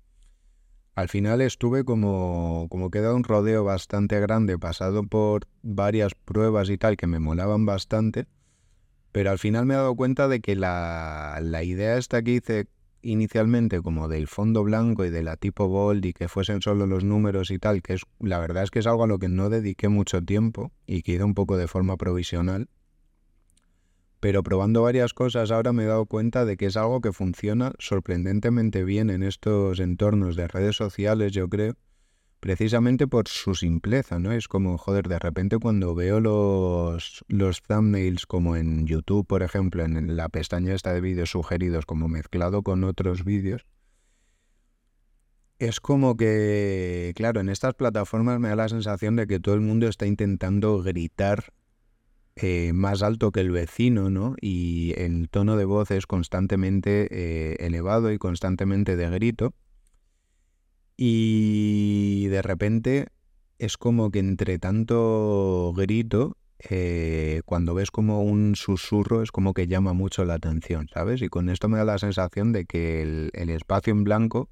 al 0.97 1.11
final 1.11 1.43
estuve 1.43 1.85
como, 1.85 2.69
como 2.71 2.87
un 2.87 3.23
rodeo 3.23 3.65
bastante 3.65 4.19
grande, 4.19 4.59
pasado 4.59 5.05
por 5.05 5.47
varias 5.63 6.15
pruebas 6.15 6.71
y 6.71 6.79
tal 6.79 6.97
que 6.97 7.07
me 7.07 7.21
molaban 7.21 7.67
bastante, 7.67 8.27
pero 9.13 9.31
al 9.31 9.39
final 9.39 9.67
me 9.67 9.75
he 9.75 9.77
dado 9.77 9.95
cuenta 9.95 10.27
de 10.27 10.41
que 10.41 10.57
la, 10.57 11.39
la 11.43 11.63
idea 11.63 11.99
esta 11.99 12.23
que 12.23 12.33
hice 12.33 12.69
inicialmente 13.03 13.83
como 13.83 14.09
del 14.09 14.27
fondo 14.27 14.65
blanco 14.65 15.05
y 15.05 15.11
de 15.11 15.23
la 15.23 15.37
tipo 15.37 15.69
bold 15.69 16.03
y 16.07 16.15
que 16.15 16.29
fuesen 16.29 16.63
solo 16.63 16.87
los 16.87 17.05
números 17.05 17.51
y 17.51 17.59
tal, 17.59 17.83
que 17.83 17.93
es 17.93 18.03
la 18.19 18.39
verdad 18.39 18.63
es 18.63 18.71
que 18.71 18.79
es 18.79 18.87
algo 18.87 19.05
a 19.05 19.07
lo 19.07 19.19
que 19.19 19.29
no 19.29 19.51
dediqué 19.51 19.91
mucho 19.91 20.23
tiempo 20.23 20.73
y 20.87 21.03
que 21.03 21.13
hice 21.13 21.25
un 21.25 21.35
poco 21.35 21.59
de 21.59 21.69
forma 21.69 21.99
provisional, 21.99 22.71
pero 24.21 24.43
probando 24.43 24.83
varias 24.83 25.15
cosas 25.15 25.51
ahora 25.51 25.73
me 25.73 25.85
he 25.85 25.87
dado 25.87 26.07
cuenta 26.07 26.45
de 26.45 26.57
que 26.57 26.67
es 26.67 26.77
algo 26.77 27.01
que 27.01 27.13
funciona 27.13 27.73
sorprendentemente 27.79 28.85
bien 28.85 29.11
en 29.11 29.23
estos 29.23 29.81
entornos 29.81 30.37
de 30.37 30.49
redes 30.49 30.77
sociales, 30.77 31.33
yo 31.33 31.49
creo, 31.49 31.75
precisamente 32.41 33.07
por 33.07 33.29
su 33.29 33.55
simpleza, 33.55 34.19
¿no? 34.19 34.33
Es 34.33 34.49
como, 34.49 34.79
joder, 34.79 35.09
de 35.09 35.19
repente 35.19 35.59
cuando 35.59 35.95
veo 35.95 36.21
los, 36.21 37.25
los 37.29 37.63
thumbnails 37.63 38.27
como 38.27 38.57
en 38.57 38.87
YouTube, 38.87 39.27
por 39.27 39.43
ejemplo, 39.43 39.85
en 39.85 40.17
la 40.17 40.29
pestaña 40.29 40.75
esta 40.75 40.93
de 40.93 41.01
vídeos 41.01 41.31
sugeridos 41.31 41.87
como 41.87 42.09
mezclado 42.09 42.63
con 42.63 42.85
otros 42.85 43.25
vídeos, 43.25 43.67
es 45.59 45.81
como 45.81 46.17
que, 46.17 47.13
claro, 47.17 47.41
en 47.41 47.49
estas 47.49 47.75
plataformas 47.75 48.39
me 48.39 48.49
da 48.49 48.57
la 48.57 48.69
sensación 48.69 49.17
de 49.17 49.27
que 49.27 49.41
todo 49.41 49.55
el 49.55 49.63
mundo 49.63 49.89
está 49.89 50.07
intentando 50.07 50.83
gritar 50.83 51.53
eh, 52.37 52.73
más 52.75 53.03
alto 53.03 53.33
que 53.33 53.41
el 53.41 53.51
vecino, 53.51 54.11
¿no? 54.11 54.37
Y 54.41 54.93
el 54.97 55.31
tono 55.31 55.57
de 55.57 55.65
voz 55.65 55.91
es 55.91 56.07
constantemente 56.07 57.09
eh, 57.11 57.57
elevado 57.61 58.13
y 58.13 58.19
constantemente 58.19 58.95
de 58.97 59.09
grito. 59.09 59.55
Y 60.99 62.27
de 62.29 62.43
repente 62.43 63.09
es 63.59 63.79
como 63.79 64.11
que 64.11 64.19
entre 64.19 64.59
tanto 64.59 65.73
grito, 65.75 66.37
eh, 66.71 67.41
cuando 67.47 67.75
ves 67.75 67.91
como 67.91 68.23
un 68.23 68.55
susurro, 68.55 69.23
es 69.23 69.33
como 69.33 69.55
que 69.55 69.67
llama 69.67 69.95
mucho 69.95 70.27
la 70.27 70.35
atención, 70.35 70.89
¿sabes? 70.93 71.23
Y 71.23 71.29
con 71.29 71.49
esto 71.49 71.69
me 71.71 71.79
da 71.79 71.85
la 71.85 71.99
sensación 71.99 72.53
de 72.53 72.67
que 72.67 73.31
el 73.33 73.51
espacio 73.51 73.93
en 73.93 74.05
blanco 74.05 74.51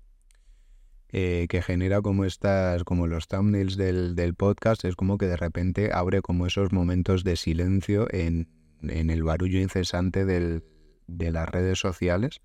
eh, 1.17 1.47
que 1.49 1.63
genera 1.63 2.03
como 2.03 2.25
estas, 2.25 2.83
como 2.83 3.07
los 3.07 3.29
thumbnails 3.29 3.77
del, 3.77 4.17
del, 4.17 4.35
podcast, 4.35 4.85
es 4.85 4.97
como 4.97 5.17
que 5.17 5.27
de 5.27 5.37
repente 5.37 5.91
abre 5.93 6.23
como 6.23 6.45
esos 6.45 6.73
momentos 6.73 7.23
de 7.23 7.37
silencio 7.37 8.09
en, 8.11 8.49
en 8.83 9.11
el 9.11 9.23
barullo 9.23 9.61
incesante 9.61 10.25
del, 10.25 10.65
de 11.07 11.31
las 11.31 11.49
redes 11.49 11.79
sociales. 11.79 12.41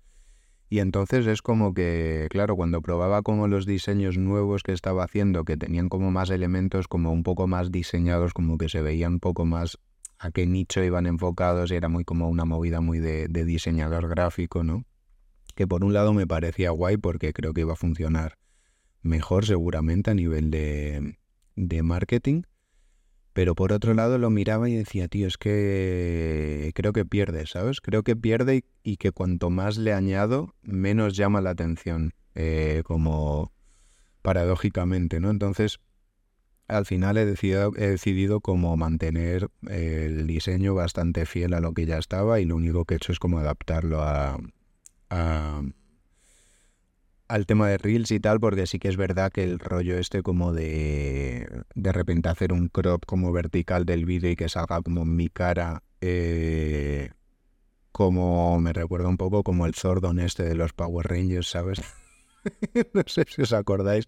Y 0.68 0.78
entonces 0.78 1.26
es 1.26 1.42
como 1.42 1.74
que, 1.74 2.28
claro, 2.30 2.54
cuando 2.54 2.80
probaba 2.80 3.22
como 3.22 3.48
los 3.48 3.66
diseños 3.66 4.18
nuevos 4.18 4.62
que 4.62 4.70
estaba 4.70 5.02
haciendo, 5.02 5.44
que 5.44 5.56
tenían 5.56 5.88
como 5.88 6.12
más 6.12 6.30
elementos 6.30 6.86
como 6.86 7.10
un 7.10 7.24
poco 7.24 7.48
más 7.48 7.72
diseñados, 7.72 8.34
como 8.34 8.56
que 8.56 8.68
se 8.68 8.82
veían 8.82 9.14
un 9.14 9.18
poco 9.20 9.46
más 9.46 9.78
a 10.20 10.30
qué 10.30 10.46
nicho 10.46 10.80
iban 10.84 11.06
enfocados 11.06 11.72
y 11.72 11.74
era 11.74 11.88
muy 11.88 12.04
como 12.04 12.28
una 12.28 12.44
movida 12.44 12.80
muy 12.80 13.00
de, 13.00 13.26
de 13.26 13.44
diseñador 13.44 14.08
gráfico, 14.08 14.62
¿no? 14.62 14.84
Que 15.56 15.66
por 15.66 15.82
un 15.82 15.92
lado 15.92 16.14
me 16.14 16.28
parecía 16.28 16.70
guay 16.70 16.98
porque 16.98 17.32
creo 17.32 17.52
que 17.52 17.62
iba 17.62 17.72
a 17.72 17.76
funcionar 17.76 18.39
mejor 19.02 19.46
seguramente 19.46 20.10
a 20.10 20.14
nivel 20.14 20.50
de, 20.50 21.18
de 21.56 21.82
marketing. 21.82 22.42
Pero 23.32 23.54
por 23.54 23.72
otro 23.72 23.94
lado 23.94 24.18
lo 24.18 24.28
miraba 24.28 24.68
y 24.68 24.74
decía, 24.74 25.06
tío, 25.06 25.26
es 25.28 25.38
que 25.38 26.72
creo 26.74 26.92
que 26.92 27.04
pierde, 27.04 27.46
¿sabes? 27.46 27.80
Creo 27.80 28.02
que 28.02 28.16
pierde 28.16 28.64
y, 28.82 28.96
que 28.96 29.12
cuanto 29.12 29.50
más 29.50 29.78
le 29.78 29.92
añado, 29.92 30.54
menos 30.62 31.16
llama 31.16 31.40
la 31.40 31.50
atención, 31.50 32.12
eh, 32.34 32.82
como 32.84 33.52
paradójicamente, 34.22 35.20
¿no? 35.20 35.30
Entonces, 35.30 35.78
al 36.66 36.86
final 36.86 37.18
he 37.18 37.24
decidido, 37.24 37.72
he 37.76 37.90
decidido 37.90 38.40
como 38.40 38.76
mantener 38.76 39.48
el 39.68 40.26
diseño 40.26 40.74
bastante 40.74 41.24
fiel 41.24 41.54
a 41.54 41.60
lo 41.60 41.72
que 41.72 41.86
ya 41.86 41.98
estaba 41.98 42.40
y 42.40 42.44
lo 42.44 42.56
único 42.56 42.84
que 42.84 42.94
he 42.94 42.96
hecho 42.96 43.12
es 43.12 43.20
como 43.20 43.38
adaptarlo 43.38 44.02
a 44.02 44.38
al 47.30 47.46
tema 47.46 47.68
de 47.68 47.78
Reels 47.78 48.10
y 48.10 48.20
tal, 48.20 48.40
porque 48.40 48.66
sí 48.66 48.78
que 48.78 48.88
es 48.88 48.96
verdad 48.96 49.30
que 49.30 49.44
el 49.44 49.58
rollo 49.60 49.98
este 49.98 50.22
como 50.22 50.52
de 50.52 51.48
de 51.74 51.92
repente 51.92 52.28
hacer 52.28 52.52
un 52.52 52.68
crop 52.68 53.04
como 53.06 53.32
vertical 53.32 53.86
del 53.86 54.04
vídeo 54.04 54.30
y 54.30 54.36
que 54.36 54.48
salga 54.48 54.82
como 54.82 55.04
mi 55.04 55.28
cara, 55.28 55.84
eh, 56.00 57.10
como 57.92 58.58
me 58.60 58.72
recuerda 58.72 59.08
un 59.08 59.16
poco 59.16 59.44
como 59.44 59.66
el 59.66 59.74
Zordon 59.74 60.18
este 60.18 60.42
de 60.42 60.56
los 60.56 60.72
Power 60.72 61.06
Rangers, 61.06 61.48
¿sabes? 61.48 61.80
no 62.94 63.02
sé 63.06 63.24
si 63.28 63.42
os 63.42 63.52
acordáis, 63.52 64.06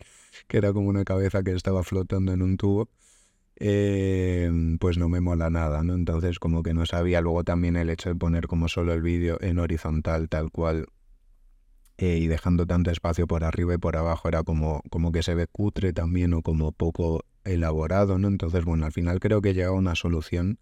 que 0.49 0.59
era 0.59 0.73
como 0.73 0.89
una 0.89 1.05
cabeza 1.05 1.43
que 1.43 1.53
estaba 1.53 1.85
flotando 1.85 2.33
en 2.33 2.43
un 2.43 2.57
tubo. 2.57 2.89
Eh, 3.57 4.51
pues 4.81 4.99
no 4.99 5.09
me 5.09 5.21
mola 5.21 5.49
nada, 5.51 5.85
¿no? 5.85 5.95
Entonces 5.95 6.41
como 6.41 6.63
que 6.65 6.75
no 6.75 6.87
sabía. 6.87 7.21
Luego 7.21 7.45
también 7.45 7.77
el 7.77 7.91
hecho 7.91 8.09
de 8.09 8.17
poner 8.17 8.49
como 8.49 8.67
solo 8.67 8.93
el 8.93 9.03
vídeo 9.03 9.39
en 9.41 9.59
horizontal, 9.61 10.29
tal 10.29 10.51
cual, 10.51 10.89
eh, 12.03 12.19
y 12.19 12.27
dejando 12.27 12.67
tanto 12.67 12.91
espacio 12.91 13.29
por 13.29 13.45
arriba 13.45 13.75
y 13.75 13.79
por 13.79 13.97
abajo 13.97 14.27
era 14.27 14.43
como, 14.43 14.83
como 14.91 15.13
que 15.13 15.23
se 15.23 15.37
ve 15.37 15.47
cutre 15.47 15.93
también 15.93 16.35
o 16.35 16.43
como 16.43 16.73
poco 16.73 17.25
elaborado, 17.45 18.19
¿no? 18.19 18.27
Entonces, 18.27 18.65
bueno, 18.65 18.87
al 18.87 18.91
final 18.91 19.21
creo 19.21 19.41
que 19.41 19.55
llega 19.55 19.69
a 19.69 19.71
una 19.71 19.95
solución 19.95 20.59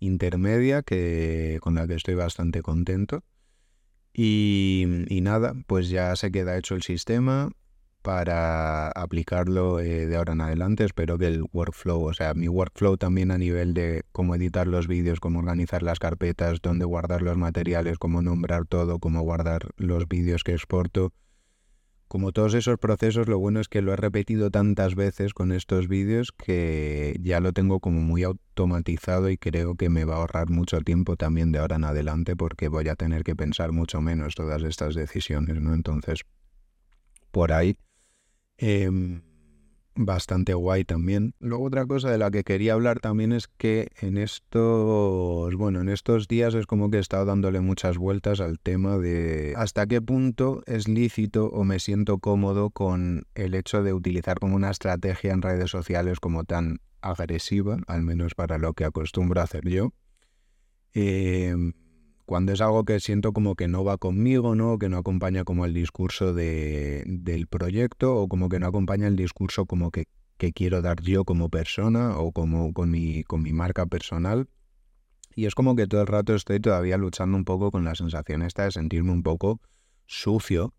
intermedia 0.00 0.82
que, 0.82 1.58
con 1.60 1.76
la 1.76 1.86
que 1.86 1.94
estoy 1.94 2.16
bastante 2.16 2.60
contento. 2.62 3.22
Y, 4.12 5.04
y 5.06 5.20
nada, 5.20 5.54
pues 5.68 5.90
ya 5.90 6.16
se 6.16 6.32
queda 6.32 6.58
hecho 6.58 6.74
el 6.74 6.82
sistema 6.82 7.52
para 8.04 8.88
aplicarlo 8.88 9.80
eh, 9.80 10.06
de 10.06 10.16
ahora 10.16 10.34
en 10.34 10.42
adelante. 10.42 10.84
Espero 10.84 11.16
que 11.16 11.26
el 11.26 11.46
workflow, 11.54 12.04
o 12.04 12.12
sea, 12.12 12.34
mi 12.34 12.48
workflow 12.48 12.98
también 12.98 13.30
a 13.30 13.38
nivel 13.38 13.72
de 13.72 14.02
cómo 14.12 14.34
editar 14.34 14.66
los 14.66 14.86
vídeos, 14.86 15.20
cómo 15.20 15.38
organizar 15.38 15.82
las 15.82 15.98
carpetas, 15.98 16.60
dónde 16.60 16.84
guardar 16.84 17.22
los 17.22 17.38
materiales, 17.38 17.96
cómo 17.96 18.20
nombrar 18.20 18.66
todo, 18.66 18.98
cómo 18.98 19.22
guardar 19.22 19.70
los 19.78 20.06
vídeos 20.06 20.44
que 20.44 20.52
exporto. 20.52 21.14
Como 22.06 22.32
todos 22.32 22.52
esos 22.52 22.76
procesos, 22.76 23.26
lo 23.26 23.38
bueno 23.38 23.58
es 23.58 23.68
que 23.68 23.80
lo 23.80 23.94
he 23.94 23.96
repetido 23.96 24.50
tantas 24.50 24.94
veces 24.94 25.32
con 25.32 25.50
estos 25.50 25.88
vídeos 25.88 26.30
que 26.30 27.16
ya 27.22 27.40
lo 27.40 27.54
tengo 27.54 27.80
como 27.80 28.02
muy 28.02 28.22
automatizado 28.22 29.30
y 29.30 29.38
creo 29.38 29.76
que 29.76 29.88
me 29.88 30.04
va 30.04 30.16
a 30.16 30.18
ahorrar 30.18 30.50
mucho 30.50 30.78
tiempo 30.82 31.16
también 31.16 31.52
de 31.52 31.58
ahora 31.58 31.76
en 31.76 31.84
adelante 31.84 32.36
porque 32.36 32.68
voy 32.68 32.86
a 32.88 32.96
tener 32.96 33.24
que 33.24 33.34
pensar 33.34 33.72
mucho 33.72 34.02
menos 34.02 34.34
todas 34.34 34.62
estas 34.62 34.94
decisiones, 34.94 35.62
¿no? 35.62 35.72
Entonces, 35.72 36.20
por 37.30 37.50
ahí 37.52 37.78
Em, 38.56 39.22
bastante 39.96 40.54
guay 40.54 40.84
también. 40.84 41.34
Luego 41.40 41.64
otra 41.64 41.86
cosa 41.86 42.10
de 42.10 42.18
la 42.18 42.30
que 42.30 42.44
quería 42.44 42.74
hablar 42.74 43.00
también 43.00 43.32
es 43.32 43.48
que 43.48 43.88
en 44.00 44.18
estos, 44.18 45.54
bueno, 45.54 45.80
en 45.80 45.88
estos 45.88 46.28
días 46.28 46.54
es 46.54 46.66
como 46.66 46.90
que 46.90 46.98
he 46.98 47.00
estado 47.00 47.24
dándole 47.24 47.60
muchas 47.60 47.96
vueltas 47.98 48.40
al 48.40 48.58
tema 48.58 48.98
de 48.98 49.54
hasta 49.56 49.86
qué 49.86 50.00
punto 50.02 50.62
es 50.66 50.88
lícito 50.88 51.46
o 51.46 51.64
me 51.64 51.78
siento 51.78 52.18
cómodo 52.18 52.70
con 52.70 53.24
el 53.34 53.54
hecho 53.54 53.82
de 53.82 53.92
utilizar 53.92 54.38
como 54.38 54.56
una 54.56 54.70
estrategia 54.70 55.32
en 55.32 55.42
redes 55.42 55.70
sociales 55.70 56.20
como 56.20 56.44
tan 56.44 56.80
agresiva, 57.00 57.78
al 57.86 58.02
menos 58.02 58.34
para 58.34 58.58
lo 58.58 58.72
que 58.72 58.84
acostumbro 58.84 59.40
a 59.40 59.44
hacer 59.44 59.68
yo. 59.68 59.92
Em, 60.94 61.72
cuando 62.26 62.52
es 62.52 62.60
algo 62.60 62.84
que 62.84 63.00
siento 63.00 63.32
como 63.32 63.54
que 63.54 63.68
no 63.68 63.84
va 63.84 63.98
conmigo, 63.98 64.54
¿no? 64.54 64.78
Que 64.78 64.88
no 64.88 64.96
acompaña 64.96 65.44
como 65.44 65.64
el 65.66 65.74
discurso 65.74 66.32
de, 66.32 67.02
del 67.06 67.46
proyecto 67.46 68.16
o 68.16 68.28
como 68.28 68.48
que 68.48 68.58
no 68.58 68.66
acompaña 68.66 69.06
el 69.06 69.16
discurso 69.16 69.66
como 69.66 69.90
que, 69.90 70.06
que 70.38 70.52
quiero 70.52 70.80
dar 70.80 71.02
yo 71.02 71.24
como 71.24 71.50
persona 71.50 72.18
o 72.18 72.32
como 72.32 72.72
con 72.72 72.90
mi, 72.90 73.24
con 73.24 73.42
mi 73.42 73.52
marca 73.52 73.86
personal. 73.86 74.48
Y 75.34 75.46
es 75.46 75.54
como 75.54 75.76
que 75.76 75.86
todo 75.86 76.00
el 76.00 76.06
rato 76.06 76.34
estoy 76.34 76.60
todavía 76.60 76.96
luchando 76.96 77.36
un 77.36 77.44
poco 77.44 77.70
con 77.70 77.84
la 77.84 77.94
sensación 77.94 78.42
esta 78.42 78.64
de 78.64 78.70
sentirme 78.70 79.12
un 79.12 79.22
poco 79.22 79.60
sucio 80.06 80.72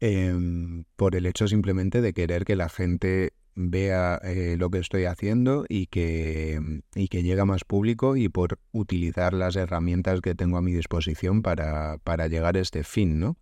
em, 0.00 0.84
por 0.96 1.16
el 1.16 1.26
hecho 1.26 1.48
simplemente 1.48 2.00
de 2.00 2.12
querer 2.12 2.44
que 2.44 2.56
la 2.56 2.68
gente 2.68 3.32
vea 3.54 4.20
eh, 4.24 4.56
lo 4.58 4.70
que 4.70 4.78
estoy 4.78 5.04
haciendo 5.04 5.64
y 5.68 5.86
que, 5.86 6.82
y 6.94 7.08
que 7.08 7.22
llegue 7.22 7.40
a 7.40 7.44
más 7.44 7.64
público 7.64 8.16
y 8.16 8.28
por 8.28 8.58
utilizar 8.72 9.34
las 9.34 9.56
herramientas 9.56 10.20
que 10.20 10.34
tengo 10.34 10.56
a 10.56 10.62
mi 10.62 10.72
disposición 10.72 11.42
para, 11.42 11.98
para 11.98 12.28
llegar 12.28 12.56
a 12.56 12.60
este 12.60 12.84
fin, 12.84 13.18
¿no? 13.18 13.36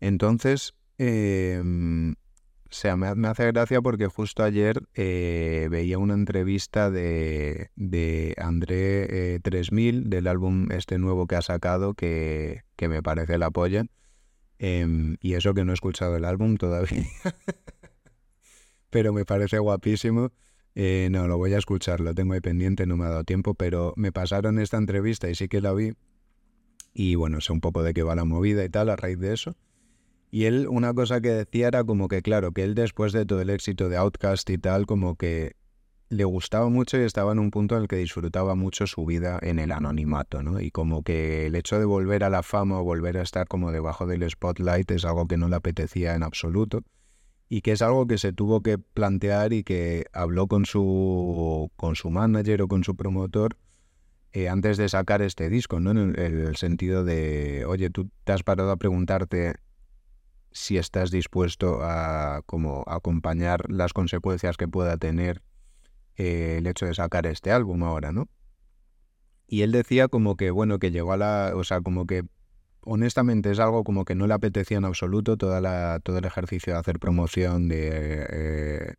Entonces, 0.00 0.74
em, 0.98 2.12
o 2.12 2.72
sea, 2.72 2.96
me, 2.96 3.28
hace 3.28 3.46
gracia 3.46 3.80
porque 3.80 4.06
justo 4.06 4.42
ayer 4.42 4.82
eh, 4.94 5.68
veía 5.70 5.98
una 5.98 6.14
entrevista 6.14 6.90
de, 6.90 7.70
de 7.76 8.34
André 8.38 9.40
3000 9.40 9.96
eh, 9.96 10.02
del 10.06 10.26
álbum 10.26 10.70
este 10.70 10.98
nuevo 10.98 11.26
que 11.26 11.36
ha 11.36 11.42
sacado 11.42 11.94
que, 11.94 12.62
que 12.76 12.88
me 12.88 13.02
parece 13.02 13.38
la 13.38 13.50
polla. 13.50 13.86
Em, 14.58 15.16
y 15.20 15.34
eso 15.34 15.54
que 15.54 15.64
no 15.64 15.72
he 15.72 15.74
escuchado 15.74 16.16
el 16.16 16.24
álbum 16.24 16.56
todavía. 16.56 17.04
pero 18.96 19.12
me 19.12 19.26
parece 19.26 19.58
guapísimo. 19.58 20.32
Eh, 20.74 21.08
no, 21.10 21.28
lo 21.28 21.36
voy 21.36 21.52
a 21.52 21.58
escuchar, 21.58 22.00
lo 22.00 22.14
tengo 22.14 22.32
ahí 22.32 22.40
pendiente, 22.40 22.86
no 22.86 22.96
me 22.96 23.04
ha 23.04 23.10
dado 23.10 23.24
tiempo, 23.24 23.52
pero 23.52 23.92
me 23.94 24.10
pasaron 24.10 24.58
esta 24.58 24.78
entrevista 24.78 25.28
y 25.28 25.34
sí 25.34 25.48
que 25.48 25.60
la 25.60 25.74
vi. 25.74 25.92
Y 26.94 27.14
bueno, 27.14 27.42
sé 27.42 27.52
un 27.52 27.60
poco 27.60 27.82
de 27.82 27.92
qué 27.92 28.02
va 28.02 28.14
la 28.14 28.24
movida 28.24 28.64
y 28.64 28.70
tal 28.70 28.88
a 28.88 28.96
raíz 28.96 29.18
de 29.18 29.34
eso. 29.34 29.54
Y 30.30 30.46
él, 30.46 30.66
una 30.66 30.94
cosa 30.94 31.20
que 31.20 31.28
decía 31.28 31.68
era 31.68 31.84
como 31.84 32.08
que, 32.08 32.22
claro, 32.22 32.52
que 32.52 32.62
él 32.62 32.74
después 32.74 33.12
de 33.12 33.26
todo 33.26 33.42
el 33.42 33.50
éxito 33.50 33.90
de 33.90 33.98
Outcast 33.98 34.48
y 34.48 34.56
tal, 34.56 34.86
como 34.86 35.16
que 35.16 35.56
le 36.08 36.24
gustaba 36.24 36.70
mucho 36.70 36.96
y 36.96 37.02
estaba 37.02 37.32
en 37.32 37.38
un 37.38 37.50
punto 37.50 37.76
en 37.76 37.82
el 37.82 37.88
que 37.88 37.96
disfrutaba 37.96 38.54
mucho 38.54 38.86
su 38.86 39.04
vida 39.04 39.38
en 39.42 39.58
el 39.58 39.72
anonimato, 39.72 40.42
¿no? 40.42 40.58
Y 40.58 40.70
como 40.70 41.02
que 41.02 41.44
el 41.44 41.54
hecho 41.54 41.78
de 41.78 41.84
volver 41.84 42.24
a 42.24 42.30
la 42.30 42.42
fama 42.42 42.80
o 42.80 42.82
volver 42.82 43.18
a 43.18 43.22
estar 43.22 43.46
como 43.46 43.72
debajo 43.72 44.06
del 44.06 44.26
spotlight 44.30 44.90
es 44.90 45.04
algo 45.04 45.28
que 45.28 45.36
no 45.36 45.50
le 45.50 45.56
apetecía 45.56 46.14
en 46.14 46.22
absoluto 46.22 46.82
y 47.48 47.60
que 47.60 47.72
es 47.72 47.82
algo 47.82 48.06
que 48.06 48.18
se 48.18 48.32
tuvo 48.32 48.62
que 48.62 48.78
plantear 48.78 49.52
y 49.52 49.62
que 49.62 50.06
habló 50.12 50.48
con 50.48 50.66
su, 50.66 51.70
con 51.76 51.94
su 51.94 52.10
manager 52.10 52.62
o 52.62 52.68
con 52.68 52.82
su 52.82 52.96
promotor 52.96 53.56
eh, 54.32 54.48
antes 54.48 54.76
de 54.76 54.88
sacar 54.88 55.22
este 55.22 55.48
disco, 55.48 55.80
¿no? 55.80 55.92
En 55.92 56.18
el, 56.18 56.56
sentido 56.56 57.04
de, 57.04 57.64
oye, 57.66 57.88
tú 57.88 58.10
te 58.24 58.32
has 58.32 58.42
parado 58.42 58.70
a 58.70 58.76
preguntarte 58.76 59.54
si 60.50 60.76
estás 60.76 61.10
dispuesto 61.10 61.80
a 61.82 62.42
como 62.46 62.84
acompañar 62.86 63.70
las 63.70 63.92
consecuencias 63.92 64.56
que 64.56 64.68
pueda 64.68 64.96
tener 64.96 65.42
eh, 66.16 66.56
el 66.58 66.66
hecho 66.66 66.86
de 66.86 66.94
sacar 66.94 67.26
este 67.26 67.52
álbum 67.52 67.82
ahora, 67.84 68.12
¿no? 68.12 68.28
Y 69.46 69.62
él 69.62 69.70
decía 69.72 70.08
como 70.08 70.36
que, 70.36 70.50
bueno, 70.50 70.78
que 70.78 70.90
llegó 70.90 71.12
a 71.12 71.16
la, 71.16 71.52
o 71.54 71.62
sea, 71.62 71.80
como 71.80 72.06
que 72.06 72.24
honestamente 72.86 73.50
es 73.50 73.58
algo 73.58 73.84
como 73.84 74.04
que 74.04 74.14
no 74.14 74.26
le 74.26 74.34
apetecía 74.34 74.78
en 74.78 74.84
absoluto 74.84 75.36
toda 75.36 75.60
la, 75.60 76.00
todo 76.02 76.18
el 76.18 76.24
ejercicio 76.24 76.72
de 76.72 76.78
hacer 76.78 76.98
promoción, 76.98 77.68
de 77.68 78.26
eh, 78.30 78.94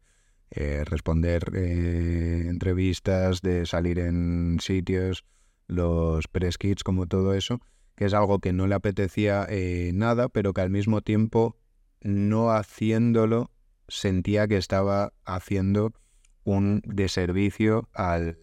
eh, 0.51 0.83
responder 0.85 1.51
eh, 1.55 2.45
entrevistas, 2.47 3.41
de 3.41 3.65
salir 3.65 3.99
en 3.99 4.59
sitios, 4.61 5.25
los 5.67 6.27
press 6.27 6.57
kits, 6.57 6.83
como 6.83 7.07
todo 7.07 7.33
eso, 7.33 7.61
que 7.95 8.05
es 8.05 8.13
algo 8.13 8.39
que 8.39 8.53
no 8.53 8.67
le 8.67 8.75
apetecía 8.75 9.47
nada, 9.93 10.29
pero 10.29 10.53
que 10.53 10.61
al 10.61 10.69
mismo 10.69 11.01
tiempo 11.01 11.55
no 12.01 12.51
haciéndolo 12.51 13.51
sentía 13.87 14.47
que 14.47 14.57
estaba 14.57 15.13
haciendo 15.25 15.93
un 16.43 16.81
deservicio 16.85 17.89
al 17.93 18.37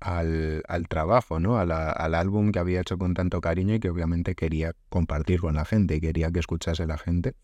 al, 0.00 0.62
al 0.66 0.88
trabajo, 0.88 1.40
¿no? 1.40 1.58
al 1.58 2.14
álbum 2.14 2.52
que 2.52 2.58
había 2.58 2.80
hecho 2.80 2.98
con 2.98 3.14
tanto 3.14 3.40
cariño 3.40 3.74
y 3.74 3.80
que 3.80 3.90
obviamente 3.90 4.34
quería 4.34 4.72
compartir 4.88 5.40
con 5.40 5.54
la 5.54 5.64
gente 5.64 5.96
y 5.96 6.00
quería 6.00 6.30
que 6.30 6.40
escuchase 6.40 6.86
la 6.86 6.98
gente. 6.98 7.34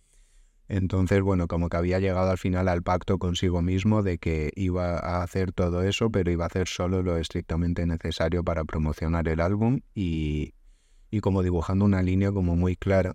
Entonces, 0.69 1.21
bueno, 1.23 1.47
como 1.47 1.69
que 1.69 1.77
había 1.77 2.01
llegado 2.01 2.31
al 2.31 2.38
final 2.38 2.66
al 2.66 2.83
pacto 2.83 3.19
consigo 3.19 3.62
mismo 3.62 4.03
de 4.03 4.19
que 4.19 4.51
iba 4.57 4.99
a 4.99 5.23
hacer 5.23 5.53
todo 5.53 5.83
eso, 5.83 6.11
pero 6.11 6.31
iba 6.31 6.45
a 6.45 6.49
hacer 6.49 6.66
solo 6.66 7.03
lo 7.03 7.16
estrictamente 7.19 7.87
necesario 7.87 8.42
para 8.42 8.64
promocionar 8.64 9.29
el 9.29 9.40
álbum 9.40 9.81
y, 9.95 10.55
y 11.11 11.21
como 11.21 11.45
dibujando 11.45 11.85
una 11.85 12.03
línea 12.03 12.33
como 12.33 12.57
muy 12.57 12.75
clara. 12.75 13.14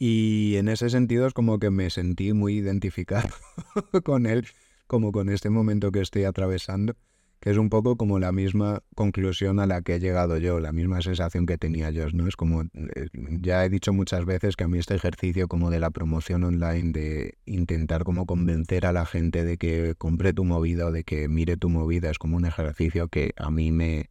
Y 0.00 0.56
en 0.56 0.68
ese 0.68 0.90
sentido 0.90 1.26
es 1.26 1.32
como 1.32 1.58
que 1.58 1.70
me 1.70 1.90
sentí 1.90 2.32
muy 2.32 2.56
identificado 2.56 3.28
con 4.04 4.26
él, 4.26 4.48
como 4.88 5.12
con 5.12 5.28
este 5.28 5.50
momento 5.50 5.92
que 5.92 6.00
estoy 6.00 6.24
atravesando 6.24 6.94
que 7.40 7.50
es 7.50 7.56
un 7.56 7.70
poco 7.70 7.96
como 7.96 8.18
la 8.18 8.32
misma 8.32 8.82
conclusión 8.94 9.60
a 9.60 9.66
la 9.66 9.82
que 9.82 9.94
he 9.94 10.00
llegado 10.00 10.38
yo, 10.38 10.58
la 10.58 10.72
misma 10.72 11.02
sensación 11.02 11.46
que 11.46 11.56
tenía 11.56 11.90
yo, 11.90 12.08
¿no? 12.12 12.26
Es 12.26 12.36
como, 12.36 12.62
eh, 12.62 13.08
ya 13.40 13.64
he 13.64 13.68
dicho 13.68 13.92
muchas 13.92 14.24
veces 14.24 14.56
que 14.56 14.64
a 14.64 14.68
mí 14.68 14.78
este 14.78 14.94
ejercicio 14.94 15.46
como 15.46 15.70
de 15.70 15.78
la 15.78 15.90
promoción 15.90 16.42
online, 16.42 16.92
de 16.92 17.38
intentar 17.46 18.02
como 18.02 18.26
convencer 18.26 18.86
a 18.86 18.92
la 18.92 19.06
gente 19.06 19.44
de 19.44 19.56
que 19.56 19.94
compre 19.96 20.32
tu 20.32 20.44
movida 20.44 20.86
o 20.86 20.92
de 20.92 21.04
que 21.04 21.28
mire 21.28 21.56
tu 21.56 21.68
movida, 21.68 22.10
es 22.10 22.18
como 22.18 22.36
un 22.36 22.44
ejercicio 22.44 23.08
que 23.08 23.32
a 23.36 23.50
mí 23.50 23.70
me, 23.70 24.10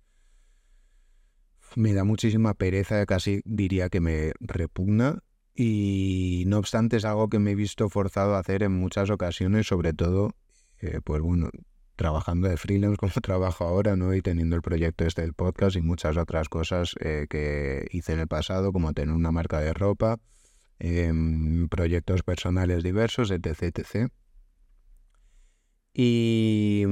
me 1.75 1.93
da 1.93 2.05
muchísima 2.05 2.53
pereza, 2.53 3.05
casi 3.05 3.41
diría 3.45 3.89
que 3.89 3.99
me 3.99 4.31
repugna. 4.39 5.23
Y 5.53 6.43
no 6.45 6.59
obstante 6.59 6.97
es 6.97 7.05
algo 7.05 7.29
que 7.29 7.39
me 7.39 7.51
he 7.51 7.55
visto 7.55 7.89
forzado 7.89 8.35
a 8.35 8.39
hacer 8.39 8.61
en 8.61 8.73
muchas 8.73 9.09
ocasiones, 9.09 9.65
sobre 9.65 9.91
todo, 9.91 10.35
eh, 10.79 11.01
pues 11.03 11.19
bueno, 11.21 11.49
trabajando 11.97 12.47
de 12.47 12.55
freelance 12.55 12.95
como 13.01 13.11
trabajo 13.21 13.65
ahora, 13.65 13.97
¿no? 13.97 14.13
Y 14.13 14.21
teniendo 14.21 14.55
el 14.55 14.61
proyecto 14.61 15.05
este 15.05 15.23
del 15.23 15.33
podcast 15.33 15.75
y 15.75 15.81
muchas 15.81 16.15
otras 16.15 16.47
cosas 16.47 16.95
eh, 17.01 17.27
que 17.29 17.87
hice 17.91 18.13
en 18.13 18.19
el 18.19 18.27
pasado, 18.27 18.71
como 18.71 18.93
tener 18.93 19.13
una 19.13 19.31
marca 19.31 19.59
de 19.59 19.73
ropa, 19.73 20.17
em, 20.79 21.67
proyectos 21.67 22.23
personales 22.23 22.83
diversos, 22.83 23.31
etc, 23.31 23.63
etc. 23.63 24.11
Y, 25.93 26.85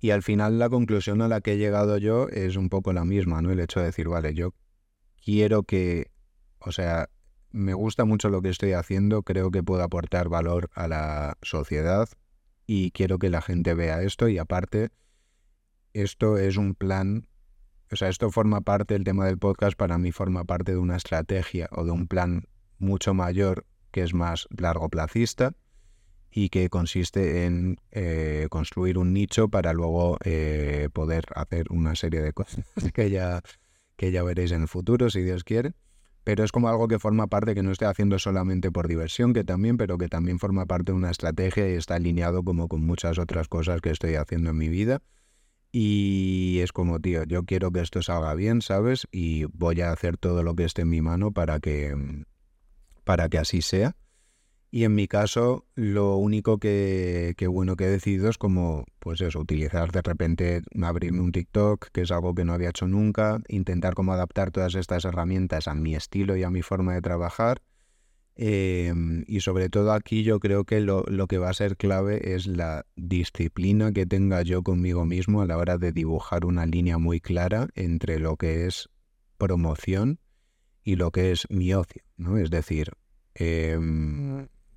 y 0.00 0.10
al 0.10 0.22
final 0.22 0.58
la 0.58 0.68
conclusión 0.68 1.22
a 1.22 1.28
la 1.28 1.40
que 1.40 1.54
he 1.54 1.56
llegado 1.56 1.96
yo 1.98 2.28
es 2.28 2.56
un 2.56 2.68
poco 2.68 2.92
la 2.92 3.04
misma, 3.04 3.42
¿no? 3.42 3.50
El 3.50 3.60
hecho 3.60 3.80
de 3.80 3.86
decir, 3.86 4.08
vale, 4.08 4.34
yo 4.34 4.54
quiero 5.24 5.62
que, 5.62 6.10
o 6.58 6.70
sea, 6.70 7.08
me 7.50 7.72
gusta 7.72 8.04
mucho 8.04 8.28
lo 8.28 8.42
que 8.42 8.50
estoy 8.50 8.72
haciendo, 8.72 9.22
creo 9.22 9.50
que 9.50 9.62
puedo 9.62 9.82
aportar 9.82 10.28
valor 10.28 10.68
a 10.74 10.86
la 10.86 11.38
sociedad, 11.40 12.08
y 12.68 12.90
quiero 12.90 13.18
que 13.18 13.30
la 13.30 13.40
gente 13.40 13.72
vea 13.72 14.02
esto 14.02 14.28
y 14.28 14.36
aparte 14.36 14.90
esto 15.94 16.36
es 16.36 16.58
un 16.58 16.74
plan, 16.74 17.26
o 17.90 17.96
sea, 17.96 18.10
esto 18.10 18.30
forma 18.30 18.60
parte 18.60 18.92
del 18.92 19.04
tema 19.04 19.24
del 19.24 19.38
podcast, 19.38 19.74
para 19.74 19.96
mí 19.96 20.12
forma 20.12 20.44
parte 20.44 20.72
de 20.72 20.78
una 20.78 20.96
estrategia 20.96 21.70
o 21.72 21.84
de 21.84 21.92
un 21.92 22.06
plan 22.06 22.44
mucho 22.78 23.14
mayor 23.14 23.64
que 23.90 24.02
es 24.02 24.12
más 24.12 24.46
largo 24.50 24.90
placista 24.90 25.54
y 26.30 26.50
que 26.50 26.68
consiste 26.68 27.46
en 27.46 27.80
eh, 27.90 28.48
construir 28.50 28.98
un 28.98 29.14
nicho 29.14 29.48
para 29.48 29.72
luego 29.72 30.18
eh, 30.22 30.90
poder 30.92 31.24
hacer 31.36 31.68
una 31.70 31.96
serie 31.96 32.20
de 32.20 32.34
cosas 32.34 32.66
que 32.92 33.08
ya, 33.08 33.40
que 33.96 34.12
ya 34.12 34.22
veréis 34.22 34.52
en 34.52 34.60
el 34.62 34.68
futuro, 34.68 35.08
si 35.08 35.22
Dios 35.22 35.42
quiere 35.42 35.72
pero 36.28 36.44
es 36.44 36.52
como 36.52 36.68
algo 36.68 36.88
que 36.88 36.98
forma 36.98 37.26
parte, 37.28 37.54
que 37.54 37.62
no 37.62 37.72
estoy 37.72 37.88
haciendo 37.88 38.18
solamente 38.18 38.70
por 38.70 38.86
diversión, 38.86 39.32
que 39.32 39.44
también, 39.44 39.78
pero 39.78 39.96
que 39.96 40.08
también 40.08 40.38
forma 40.38 40.66
parte 40.66 40.92
de 40.92 40.98
una 40.98 41.10
estrategia 41.10 41.66
y 41.70 41.72
está 41.72 41.94
alineado 41.94 42.42
como 42.42 42.68
con 42.68 42.84
muchas 42.84 43.18
otras 43.18 43.48
cosas 43.48 43.80
que 43.80 43.88
estoy 43.88 44.16
haciendo 44.16 44.50
en 44.50 44.58
mi 44.58 44.68
vida. 44.68 45.00
Y 45.72 46.58
es 46.60 46.70
como, 46.72 47.00
tío, 47.00 47.24
yo 47.24 47.44
quiero 47.44 47.70
que 47.70 47.80
esto 47.80 48.02
salga 48.02 48.34
bien, 48.34 48.60
¿sabes? 48.60 49.08
Y 49.10 49.44
voy 49.54 49.80
a 49.80 49.90
hacer 49.90 50.18
todo 50.18 50.42
lo 50.42 50.54
que 50.54 50.64
esté 50.64 50.82
en 50.82 50.90
mi 50.90 51.00
mano 51.00 51.32
para 51.32 51.60
que, 51.60 51.96
para 53.04 53.30
que 53.30 53.38
así 53.38 53.62
sea. 53.62 53.96
Y 54.70 54.84
en 54.84 54.94
mi 54.94 55.08
caso, 55.08 55.64
lo 55.76 56.16
único 56.16 56.58
que, 56.58 57.34
bueno 57.48 57.74
que 57.74 57.84
he 57.84 57.90
decidido 57.90 58.28
es 58.28 58.36
como, 58.36 58.84
pues 58.98 59.22
eso, 59.22 59.40
utilizar 59.40 59.92
de 59.92 60.02
repente, 60.02 60.62
abrirme 60.82 61.20
un 61.20 61.32
TikTok, 61.32 61.88
que 61.90 62.02
es 62.02 62.10
algo 62.10 62.34
que 62.34 62.44
no 62.44 62.52
había 62.52 62.68
hecho 62.68 62.86
nunca, 62.86 63.40
intentar 63.48 63.94
como 63.94 64.12
adaptar 64.12 64.50
todas 64.50 64.74
estas 64.74 65.06
herramientas 65.06 65.68
a 65.68 65.74
mi 65.74 65.94
estilo 65.94 66.36
y 66.36 66.42
a 66.42 66.50
mi 66.50 66.60
forma 66.60 66.92
de 66.92 67.00
trabajar. 67.00 67.62
Em, 68.34 69.24
y 69.26 69.40
sobre 69.40 69.68
todo 69.70 69.92
aquí 69.92 70.22
yo 70.22 70.38
creo 70.38 70.64
que 70.64 70.80
lo, 70.80 71.02
lo 71.08 71.26
que 71.26 71.38
va 71.38 71.48
a 71.48 71.54
ser 71.54 71.76
clave 71.76 72.34
es 72.34 72.46
la 72.46 72.84
disciplina 72.94 73.90
que 73.92 74.06
tenga 74.06 74.42
yo 74.42 74.62
conmigo 74.62 75.04
mismo 75.06 75.40
a 75.40 75.46
la 75.46 75.56
hora 75.56 75.78
de 75.78 75.92
dibujar 75.92 76.44
una 76.44 76.66
línea 76.66 76.98
muy 76.98 77.20
clara 77.20 77.68
entre 77.74 78.20
lo 78.20 78.36
que 78.36 78.66
es 78.66 78.90
promoción 79.38 80.20
y 80.84 80.96
lo 80.96 81.10
que 81.10 81.32
es 81.32 81.46
mi 81.50 81.72
ocio, 81.74 82.02
¿no? 82.16 82.38
Es 82.38 82.50
decir, 82.50 82.92
eh, 83.34 83.78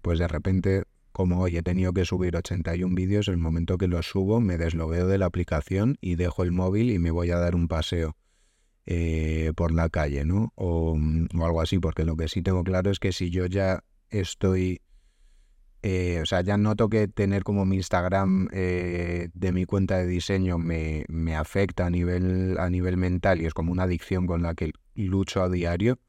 pues 0.02 0.20
de 0.20 0.28
repente, 0.28 0.84
como 1.12 1.42
hoy 1.42 1.58
he 1.58 1.64
tenido 1.64 1.94
que 1.94 2.06
subir 2.06 2.36
81 2.36 2.96
vídeos, 2.96 3.28
el 3.28 3.38
momento 3.38 3.78
que 3.78 3.88
los 3.88 4.08
subo 4.08 4.42
me 4.42 4.58
deslogueo 4.58 5.08
de 5.08 5.18
la 5.18 5.26
aplicación 5.28 5.98
y 6.02 6.16
dejo 6.16 6.44
el 6.44 6.52
móvil 6.52 6.92
y 6.92 7.00
me 7.00 7.12
voy 7.12 7.32
a 7.32 7.38
dar 7.38 7.56
un 7.56 7.68
paseo. 7.68 8.16
eh, 8.86 9.54
por 9.56 9.72
la 9.72 9.90
calle, 9.90 10.26
¿no? 10.26 10.54
O, 10.56 10.98
o, 10.98 11.46
algo 11.46 11.62
así, 11.62 11.80
porque 11.80 12.04
lo 12.06 12.16
que 12.18 12.28
sí 12.28 12.42
tengo 12.42 12.64
claro 12.64 12.90
es 12.92 13.00
que 13.00 13.12
si 13.12 13.30
yo 13.30 13.46
ya 13.46 13.84
estoy, 14.10 14.82
eh, 15.84 16.20
o 16.22 16.26
sea, 16.26 16.42
ya 16.42 16.58
noto 16.58 16.90
que 16.90 17.08
tener 17.08 17.44
como 17.44 17.66
mi 17.66 17.78
Instagram 17.78 18.50
eh, 18.52 19.30
de 19.34 19.52
mi 19.52 19.66
cuenta 19.66 19.98
de 19.98 20.08
diseño 20.08 20.58
me, 20.58 21.06
me 21.10 21.36
afecta 21.36 21.86
a 21.86 21.90
nivel, 21.90 22.58
a 22.60 22.70
nivel 22.70 22.98
mental 22.98 23.42
y 23.42 23.46
es 23.46 23.54
como 23.54 23.72
una 23.72 23.84
adicción 23.84 24.28
con 24.28 24.42
la 24.44 24.56
que 24.56 24.72
lucho 24.96 25.44
a 25.44 25.50
diario. 25.50 26.00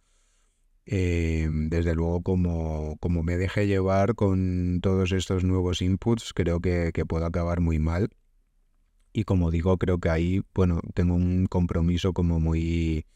Eh, 0.86 1.48
desde 1.52 1.94
luego, 1.94 2.22
como, 2.22 2.96
como 3.00 3.22
me 3.22 3.36
deje 3.36 3.66
llevar 3.66 4.14
con 4.14 4.80
todos 4.82 5.12
estos 5.12 5.44
nuevos 5.44 5.80
inputs, 5.80 6.32
creo 6.32 6.60
que, 6.60 6.92
puedo 7.06 7.26
acabar 7.26 7.60
muy 7.60 7.78
mal. 7.78 8.10
Y 9.12 9.24
como 9.24 9.50
digo, 9.50 9.76
creo 9.78 9.98
que 9.98 10.08
ahí, 10.08 10.42
bueno, 10.54 10.80
tengo 10.94 11.14
un 11.14 11.46
compromiso 11.46 12.12
como 12.14 12.40
muy, 12.40 13.06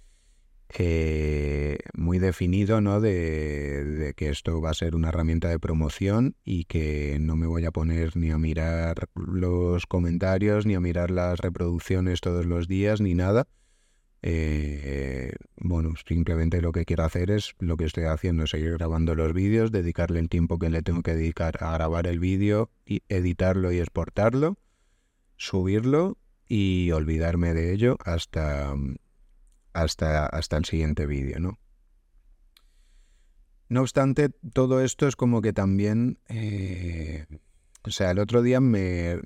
eh, 0.79 1.79
muy 1.95 2.19
definido, 2.19 2.81
¿no? 2.81 3.01
De, 3.01 3.85
de, 3.85 4.15
que 4.15 4.29
esto 4.29 4.61
va 4.61 4.71
a 4.71 4.75
ser 4.75 4.95
una 4.95 5.09
herramienta 5.09 5.49
de 5.49 5.59
promoción 5.59 6.37
y 6.45 6.65
que 6.65 7.19
no 7.21 7.37
me 7.37 7.47
voy 7.47 7.65
a 7.65 7.71
poner 7.73 8.17
ni 8.17 8.31
a 8.31 8.39
mirar 8.39 9.09
los 9.15 9.87
comentarios, 9.87 10.67
ni 10.67 10.75
a 10.75 10.81
mirar 10.81 11.11
las 11.11 11.41
reproducciones 11.41 12.21
todos 12.21 12.45
los 12.47 12.69
días, 12.69 13.01
ni 13.01 13.15
nada. 13.15 13.49
Eh, 14.23 15.33
bueno, 15.57 15.95
simplemente 16.07 16.61
lo 16.61 16.73
que 16.73 16.85
quiero 16.85 17.05
hacer 17.05 17.31
es 17.31 17.55
lo 17.59 17.77
que 17.77 17.85
estoy 17.85 18.05
haciendo, 18.05 18.47
seguir 18.47 18.73
grabando 18.73 19.15
los 19.15 19.33
vídeos, 19.33 19.71
dedicarle 19.71 20.21
el 20.21 20.29
tiempo 20.29 20.59
que 20.59 20.71
le 20.71 20.83
tengo 20.83 21.03
que 21.03 21.15
dedicar 21.15 21.63
a 21.63 21.73
grabar 21.73 22.07
el 22.07 22.19
vídeo 22.19 22.71
y 22.85 23.03
editarlo 23.09 23.73
y 23.73 23.79
exportarlo, 23.79 24.59
subirlo 25.37 26.19
y 26.49 26.91
olvidarme 26.93 27.55
de 27.55 27.73
ello 27.73 27.97
hasta, 28.05 28.75
hasta, 29.73 30.27
hasta 30.27 30.57
el 30.57 30.65
siguiente 30.65 31.07
vídeo, 31.07 31.39
¿no? 31.39 31.59
No 33.69 33.81
obstante, 33.81 34.31
todo 34.53 34.81
esto 34.81 35.09
es 35.09 35.17
como 35.17 35.43
que 35.43 35.53
también, 35.53 36.19
eh, 36.29 37.27
o 37.83 37.91
sea, 37.91 38.13
el 38.13 38.21
otro 38.21 38.43
día 38.43 38.61
me, 38.61 39.17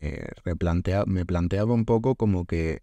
me, 0.00 0.26
replantea, 0.44 1.04
me 1.06 1.24
planteaba 1.24 1.74
un 1.74 1.84
poco 1.84 2.16
como 2.16 2.44
que, 2.44 2.82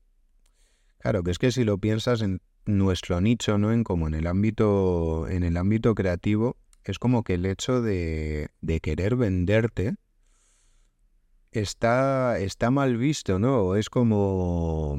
claro, 1.05 1.21
que 1.21 1.29
es 1.29 1.37
que 1.37 1.51
si 1.51 1.63
lo 1.63 1.77
piensas 1.77 2.23
en 2.23 2.41
nuestro 2.65 3.21
nicho, 3.21 3.59
¿no? 3.59 3.71
En 3.71 3.83
como 3.83 4.07
en 4.07 4.15
el 4.15 4.25
ámbito, 4.25 5.27
en 5.29 5.43
el 5.43 5.55
ámbito 5.55 5.93
creativo, 5.93 6.57
es 6.83 6.97
como 6.97 7.23
que 7.23 7.35
el 7.35 7.45
hecho 7.45 7.83
de, 7.83 8.49
querer 8.81 9.15
venderte 9.15 9.97
está, 11.51 12.39
está 12.39 12.71
mal 12.71 12.97
visto, 12.97 13.37
¿no? 13.37 13.75
Es 13.75 13.91
como 13.91 14.97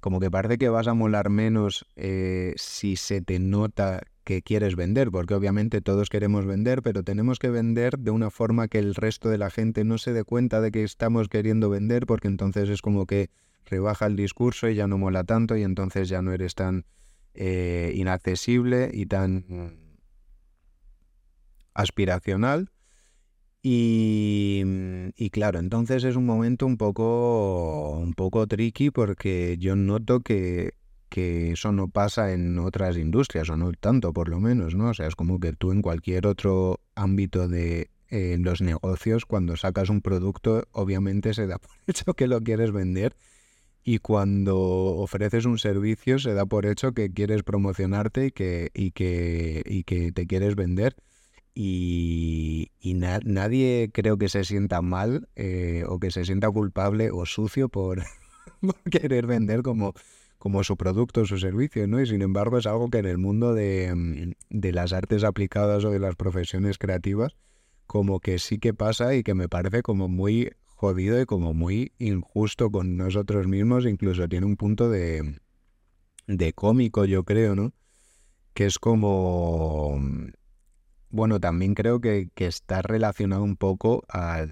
como 0.00 0.20
que 0.20 0.30
parece 0.30 0.56
que 0.56 0.70
vas 0.70 0.88
a 0.88 0.94
molar 0.94 1.28
menos 1.28 1.84
eh, 1.96 2.54
si 2.56 2.96
se 2.96 3.20
te 3.20 3.38
nota 3.38 4.00
que 4.24 4.40
quieres 4.40 4.74
vender, 4.74 5.10
porque 5.10 5.34
obviamente 5.34 5.82
todos 5.82 6.08
queremos 6.08 6.46
vender, 6.46 6.80
pero 6.80 7.02
tenemos 7.02 7.38
que 7.38 7.50
vender 7.50 7.98
de 7.98 8.10
una 8.10 8.30
forma 8.30 8.68
que 8.68 8.78
el 8.78 8.94
resto 8.94 9.28
de 9.28 9.36
la 9.36 9.50
gente 9.50 9.84
no 9.84 9.98
se 9.98 10.14
dé 10.14 10.24
cuenta 10.24 10.62
de 10.62 10.72
que 10.72 10.82
estamos 10.82 11.28
queriendo 11.28 11.68
vender, 11.68 12.06
porque 12.06 12.28
entonces 12.28 12.70
es 12.70 12.80
como 12.80 13.04
que 13.04 13.28
rebaja 13.66 14.06
el 14.06 14.16
discurso 14.16 14.68
y 14.68 14.74
ya 14.74 14.86
no 14.86 14.98
mola 14.98 15.24
tanto 15.24 15.56
y 15.56 15.62
entonces 15.62 16.08
ya 16.08 16.22
no 16.22 16.32
eres 16.32 16.54
tan 16.54 16.84
eh, 17.34 17.92
inaccesible 17.94 18.90
y 18.92 19.06
tan 19.06 19.76
aspiracional. 21.74 22.70
Y, 23.64 24.62
y, 25.16 25.30
claro, 25.30 25.60
entonces 25.60 26.02
es 26.02 26.16
un 26.16 26.26
momento 26.26 26.66
un 26.66 26.76
poco, 26.76 27.90
un 27.96 28.12
poco 28.12 28.48
tricky 28.48 28.90
porque 28.90 29.56
yo 29.58 29.76
noto 29.76 30.20
que, 30.20 30.74
que 31.08 31.52
eso 31.52 31.70
no 31.72 31.88
pasa 31.88 32.32
en 32.32 32.58
otras 32.58 32.96
industrias, 32.96 33.50
o 33.50 33.56
no 33.56 33.70
tanto 33.72 34.12
por 34.12 34.28
lo 34.28 34.40
menos, 34.40 34.74
¿no? 34.74 34.88
O 34.88 34.94
sea, 34.94 35.06
es 35.06 35.14
como 35.14 35.38
que 35.38 35.52
tú 35.52 35.70
en 35.70 35.82
cualquier 35.82 36.26
otro 36.26 36.80
ámbito 36.94 37.48
de 37.48 37.90
eh, 38.08 38.36
los 38.40 38.62
negocios, 38.62 39.26
cuando 39.26 39.56
sacas 39.56 39.90
un 39.90 40.00
producto, 40.00 40.64
obviamente 40.72 41.34
se 41.34 41.46
da 41.46 41.58
por 41.58 41.70
hecho 41.86 42.14
que 42.14 42.26
lo 42.26 42.40
quieres 42.40 42.72
vender. 42.72 43.14
Y 43.84 43.98
cuando 43.98 44.58
ofreces 44.58 45.44
un 45.44 45.58
servicio, 45.58 46.18
se 46.18 46.34
da 46.34 46.46
por 46.46 46.66
hecho 46.66 46.92
que 46.92 47.10
quieres 47.10 47.42
promocionarte 47.42 48.26
y 48.26 48.30
que, 48.30 48.70
y 48.74 48.92
que, 48.92 49.62
y 49.66 49.84
que 49.84 50.12
te 50.12 50.26
quieres 50.26 50.54
vender 50.54 50.96
y, 51.54 52.70
nadie 53.24 53.90
creo 53.92 54.16
que 54.16 54.28
se 54.28 54.44
sienta 54.44 54.82
mal 54.82 55.28
eh, 55.36 55.84
o 55.86 55.98
que 55.98 56.10
se 56.10 56.24
sienta 56.24 56.50
culpable 56.50 57.10
o 57.10 57.26
sucio 57.26 57.68
por, 57.68 58.02
querer 58.90 59.26
vender 59.26 59.62
como, 59.62 59.94
como 60.38 60.64
su 60.64 60.76
producto 60.76 61.22
o 61.22 61.26
su 61.26 61.38
servicio, 61.38 61.86
¿no? 61.86 62.00
Y 62.00 62.06
sin 62.06 62.22
embargo 62.22 62.58
es 62.58 62.66
algo 62.66 62.90
que 62.90 62.98
en 62.98 63.06
el 63.06 63.18
mundo 63.18 63.54
de, 63.54 63.92
mm, 63.94 64.32
de, 64.50 64.72
las 64.72 64.92
artes 64.92 65.24
aplicadas 65.24 65.84
o 65.84 65.90
de 65.90 65.98
las 65.98 66.16
profesiones 66.16 66.78
creativas 66.78 67.36
como 67.86 68.20
que 68.20 68.38
sí 68.38 68.58
que 68.58 68.72
pasa 68.72 69.14
y 69.14 69.22
que 69.22 69.34
me 69.34 69.48
parece 69.48 69.82
como 69.82 70.08
muy 70.08 70.52
jodido 70.82 71.20
y 71.20 71.26
como 71.26 71.54
muy 71.54 71.92
injusto 72.00 72.68
con 72.72 72.96
nosotros 72.96 73.46
mismos, 73.46 73.86
incluso 73.86 74.28
tiene 74.28 74.46
un 74.46 74.56
punto 74.56 74.90
de, 74.90 75.38
de 76.26 76.52
cómico, 76.54 77.04
yo 77.04 77.22
creo, 77.22 77.54
¿no? 77.54 77.72
Que 78.52 78.66
es 78.66 78.80
como 78.80 79.96
bueno, 81.08 81.38
también 81.38 81.74
creo 81.74 82.00
que, 82.00 82.30
que 82.34 82.46
está 82.46 82.82
relacionado 82.82 83.44
un 83.44 83.56
poco 83.56 84.02
a, 84.08 84.46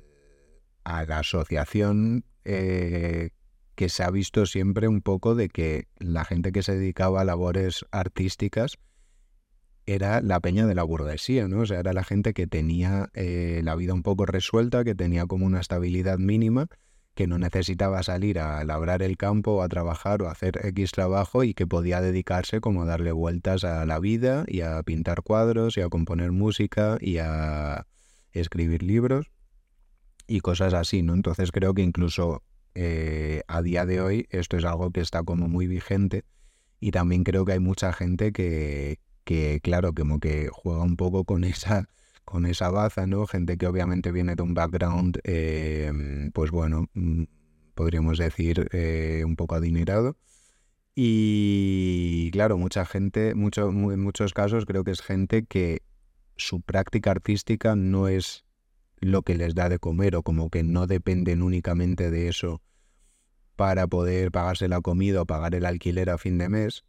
a 0.84 1.04
la 1.04 1.18
asociación 1.18 2.24
eh, 2.44 3.30
que 3.74 3.88
se 3.88 4.04
ha 4.04 4.10
visto 4.12 4.46
siempre 4.46 4.86
un 4.86 5.00
poco 5.00 5.34
de 5.34 5.48
que 5.48 5.88
la 5.98 6.24
gente 6.24 6.52
que 6.52 6.62
se 6.62 6.76
dedicaba 6.76 7.22
a 7.22 7.24
labores 7.24 7.84
artísticas 7.90 8.76
era 9.94 10.20
la 10.20 10.40
peña 10.40 10.66
de 10.66 10.74
la 10.74 10.82
burguesía, 10.84 11.48
¿no? 11.48 11.60
O 11.60 11.66
sea, 11.66 11.80
era 11.80 11.92
la 11.92 12.04
gente 12.04 12.32
que 12.32 12.46
tenía 12.46 13.10
eh, 13.14 13.60
la 13.64 13.74
vida 13.74 13.92
un 13.92 14.02
poco 14.02 14.24
resuelta, 14.26 14.84
que 14.84 14.94
tenía 14.94 15.26
como 15.26 15.46
una 15.46 15.60
estabilidad 15.60 16.18
mínima 16.18 16.68
que 17.14 17.26
no 17.26 17.38
necesitaba 17.38 18.02
salir 18.02 18.38
a 18.38 18.64
labrar 18.64 19.02
el 19.02 19.16
campo 19.16 19.62
a 19.62 19.68
trabajar 19.68 20.22
o 20.22 20.28
a 20.28 20.32
hacer 20.32 20.60
X 20.64 20.92
trabajo 20.92 21.44
y 21.44 21.54
que 21.54 21.66
podía 21.66 22.00
dedicarse 22.00 22.60
como 22.60 22.82
a 22.82 22.86
darle 22.86 23.12
vueltas 23.12 23.64
a 23.64 23.84
la 23.84 23.98
vida 23.98 24.44
y 24.46 24.60
a 24.60 24.82
pintar 24.84 25.22
cuadros 25.22 25.76
y 25.76 25.80
a 25.80 25.88
componer 25.88 26.30
música 26.32 26.96
y 27.00 27.18
a 27.18 27.86
escribir 28.32 28.82
libros 28.82 29.26
y 30.28 30.40
cosas 30.40 30.72
así, 30.72 31.02
¿no? 31.02 31.14
Entonces 31.14 31.50
creo 31.50 31.74
que 31.74 31.82
incluso 31.82 32.42
eh, 32.74 33.42
a 33.48 33.60
día 33.60 33.84
de 33.86 34.00
hoy 34.00 34.26
esto 34.30 34.56
es 34.56 34.64
algo 34.64 34.92
que 34.92 35.00
está 35.00 35.24
como 35.24 35.48
muy 35.48 35.66
vigente 35.66 36.24
y 36.78 36.92
también 36.92 37.24
creo 37.24 37.44
que 37.44 37.52
hay 37.52 37.60
mucha 37.60 37.92
gente 37.92 38.32
que, 38.32 38.98
que 39.30 39.60
claro, 39.60 39.94
como 39.94 40.18
que 40.18 40.48
juega 40.50 40.82
un 40.82 40.96
poco 40.96 41.24
con 41.24 41.44
esa 41.44 41.88
con 42.24 42.46
esa 42.46 42.68
baza, 42.70 43.06
¿no? 43.06 43.28
Gente 43.28 43.58
que 43.58 43.68
obviamente 43.68 44.10
viene 44.10 44.34
de 44.34 44.42
un 44.42 44.54
background, 44.54 45.20
eh, 45.22 45.92
pues 46.34 46.50
bueno, 46.50 46.88
mm, 46.94 47.24
podríamos 47.76 48.18
decir 48.18 48.68
eh, 48.72 49.22
un 49.24 49.36
poco 49.36 49.54
adinerado. 49.54 50.16
Y 50.96 52.30
claro, 52.32 52.58
mucha 52.58 52.84
gente, 52.84 53.30
en 53.30 54.00
muchos 54.00 54.34
casos 54.34 54.66
creo 54.66 54.82
que 54.82 54.90
es 54.90 55.00
gente 55.00 55.44
que 55.44 55.82
su 56.36 56.60
práctica 56.60 57.12
artística 57.12 57.76
no 57.76 58.08
es 58.08 58.44
lo 58.98 59.22
que 59.22 59.36
les 59.36 59.54
da 59.54 59.68
de 59.68 59.78
comer 59.78 60.16
o 60.16 60.24
como 60.24 60.50
que 60.50 60.64
no 60.64 60.88
dependen 60.88 61.42
únicamente 61.42 62.10
de 62.10 62.26
eso 62.26 62.62
para 63.54 63.86
poder 63.86 64.32
pagarse 64.32 64.66
la 64.66 64.80
comida 64.80 65.22
o 65.22 65.26
pagar 65.26 65.54
el 65.54 65.66
alquiler 65.66 66.10
a 66.10 66.18
fin 66.18 66.36
de 66.38 66.48
mes. 66.48 66.84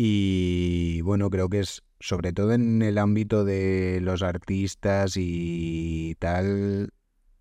Y 0.00 1.00
bueno, 1.00 1.28
creo 1.28 1.48
que 1.48 1.58
es 1.58 1.82
sobre 1.98 2.32
todo 2.32 2.52
en 2.52 2.82
el 2.82 2.98
ámbito 2.98 3.44
de 3.44 3.98
los 4.00 4.22
artistas 4.22 5.14
y 5.16 6.14
tal, 6.20 6.90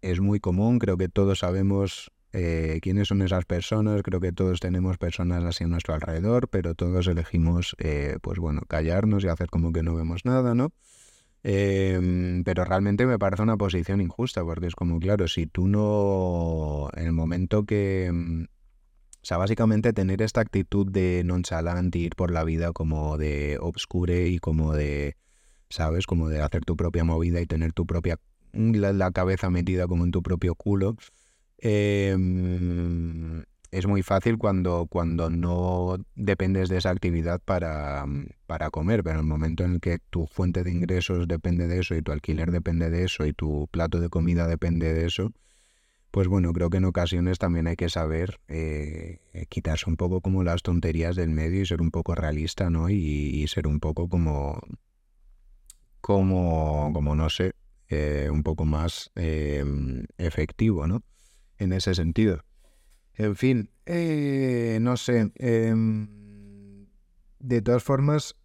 es 0.02 0.20
muy 0.22 0.40
común, 0.40 0.80
creo 0.80 0.98
que 0.98 1.08
todos 1.08 1.38
sabemos 1.38 2.12
eh, 2.34 2.80
quiénes 2.82 3.10
son 3.10 3.22
esas 3.22 3.46
personas, 3.46 4.02
creo 4.02 4.20
que 4.20 4.32
todos 4.32 4.60
tenemos 4.60 4.98
personas 4.98 5.44
así 5.44 5.66
a 5.66 5.68
nuestro 5.68 5.94
alrededor, 5.94 6.48
pero 6.48 6.74
todos 6.74 7.06
elegimos, 7.06 7.76
eh, 7.78 8.18
pues 8.24 8.40
bueno, 8.40 8.64
callarnos 8.68 9.24
y 9.24 9.28
hacer 9.28 9.52
como 9.52 9.72
que 9.72 9.84
no 9.84 9.94
vemos 9.94 10.26
nada, 10.26 10.56
¿no? 10.56 10.72
Em, 11.44 12.44
pero 12.44 12.66
realmente 12.66 13.06
me 13.06 13.20
parece 13.20 13.44
una 13.44 13.56
posición 13.56 14.02
injusta, 14.02 14.44
porque 14.44 14.66
es 14.66 14.76
como, 14.76 15.00
claro, 15.00 15.28
si 15.28 15.46
tú 15.46 15.68
no, 15.68 16.90
en 16.96 17.06
el 17.06 17.14
momento 17.14 17.66
que 17.68 18.10
mm, 18.12 18.46
sea, 19.28 19.38
básicamente 19.38 19.92
tener 19.92 20.22
esta 20.22 20.40
actitud 20.40 20.90
de 20.90 21.22
nonchalante, 21.26 22.00
ir 22.00 22.16
por 22.16 22.32
la 22.32 22.46
vida 22.46 22.72
como 22.72 23.18
de 23.18 23.58
obscure 23.60 24.30
y 24.30 24.40
como 24.40 24.74
de, 24.74 25.18
¿sabes? 25.70 26.06
Como 26.06 26.30
de 26.30 26.42
hacer 26.42 26.64
tu 26.64 26.78
propia 26.78 27.04
movida 27.04 27.42
y 27.42 27.46
tener 27.46 27.74
tu 27.74 27.86
propia, 27.86 28.20
la, 28.54 29.12
cabeza 29.12 29.50
metida 29.50 29.86
como 29.86 30.06
en 30.06 30.12
tu 30.12 30.24
propio 30.24 30.56
culo. 30.56 30.96
Em, 31.58 33.44
es 33.72 33.86
muy 33.86 34.02
fácil 34.02 34.38
cuando, 34.38 34.88
cuando 34.90 35.30
no 35.30 35.98
dependes 36.16 36.70
de 36.70 36.78
esa 36.78 36.92
actividad 36.92 37.42
para, 37.44 38.06
para 38.46 38.70
comer, 38.70 39.04
pero 39.04 39.16
en 39.16 39.26
el 39.26 39.28
momento 39.28 39.66
en 39.66 39.74
el 39.74 39.80
que 39.82 40.00
tu 40.10 40.26
fuente 40.28 40.64
de 40.64 40.72
ingresos 40.72 41.28
depende 41.28 41.68
de 41.68 41.80
eso 41.80 41.96
y 41.96 42.02
tu 42.02 42.14
alquiler 42.14 42.52
depende 42.52 42.90
de 42.90 43.04
eso 43.04 43.26
y 43.26 43.34
tu 43.34 43.68
plato 43.72 44.00
de 44.00 44.08
comida 44.08 44.48
depende 44.48 44.94
de 44.94 45.06
eso, 45.06 45.34
pues 46.12 46.28
bueno, 46.28 46.54
creo 46.54 46.70
que 46.70 46.78
en 46.78 46.86
ocasiones 46.86 47.38
también 47.38 47.68
hay 47.68 47.76
que 47.76 47.90
saber 47.90 48.40
eh, 48.48 49.20
quitarse 49.50 49.90
un 49.90 49.98
poco 49.98 50.22
como 50.22 50.44
las 50.44 50.64
tonterías 50.64 51.16
del 51.16 51.30
medio 51.30 51.62
y 51.62 51.66
ser 51.66 51.82
un 51.82 51.92
poco 51.92 52.16
realista, 52.16 52.70
¿no? 52.70 52.90
Y, 52.90 53.46
ser 53.48 53.68
un 53.68 53.80
poco 53.80 54.10
como, 54.10 54.62
como, 56.02 56.92
como 56.94 57.16
no 57.16 57.30
sé, 57.30 57.54
eh, 57.90 58.30
un 58.32 58.44
poco 58.44 58.66
más 58.66 59.12
em, 59.16 60.06
efectivo, 60.18 60.88
¿no? 60.88 61.04
En 61.58 61.74
ese 61.74 61.94
sentido. 61.96 62.44
En 63.14 63.36
fin, 63.36 63.70
eh, 63.86 64.78
no 64.82 64.96
sé. 64.98 65.32
Em, 65.36 66.88
de 67.40 67.62
todas 67.62 67.84
formas, 67.84 68.36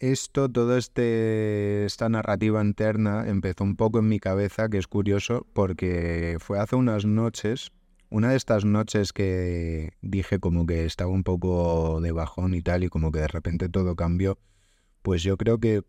esto, 0.00 0.48
todo 0.48 0.76
este, 0.76 1.84
esta 1.84 2.08
narrativa 2.08 2.62
interna 2.62 3.28
empezó 3.28 3.64
un 3.64 3.76
poco 3.76 3.98
en 3.98 4.08
mi 4.08 4.20
cabeza, 4.20 4.68
que 4.68 4.78
es 4.78 4.86
curioso, 4.86 5.46
porque 5.52 6.36
fue 6.40 6.58
hace 6.58 6.76
unas 6.76 7.04
noches, 7.04 7.72
una 8.10 8.30
de 8.30 8.36
estas 8.36 8.64
noches 8.64 9.12
que 9.12 9.92
dije 10.00 10.38
como 10.38 10.66
que 10.66 10.84
estaba 10.84 11.10
un 11.10 11.24
poco 11.24 12.00
de 12.00 12.12
bajón 12.12 12.54
y 12.54 12.62
tal, 12.62 12.84
y 12.84 12.88
como 12.88 13.10
que 13.12 13.20
de 13.20 13.28
repente 13.28 13.68
todo 13.68 13.96
cambió, 13.96 14.38
pues 15.02 15.22
yo 15.22 15.36
creo 15.36 15.58
que 15.58 15.82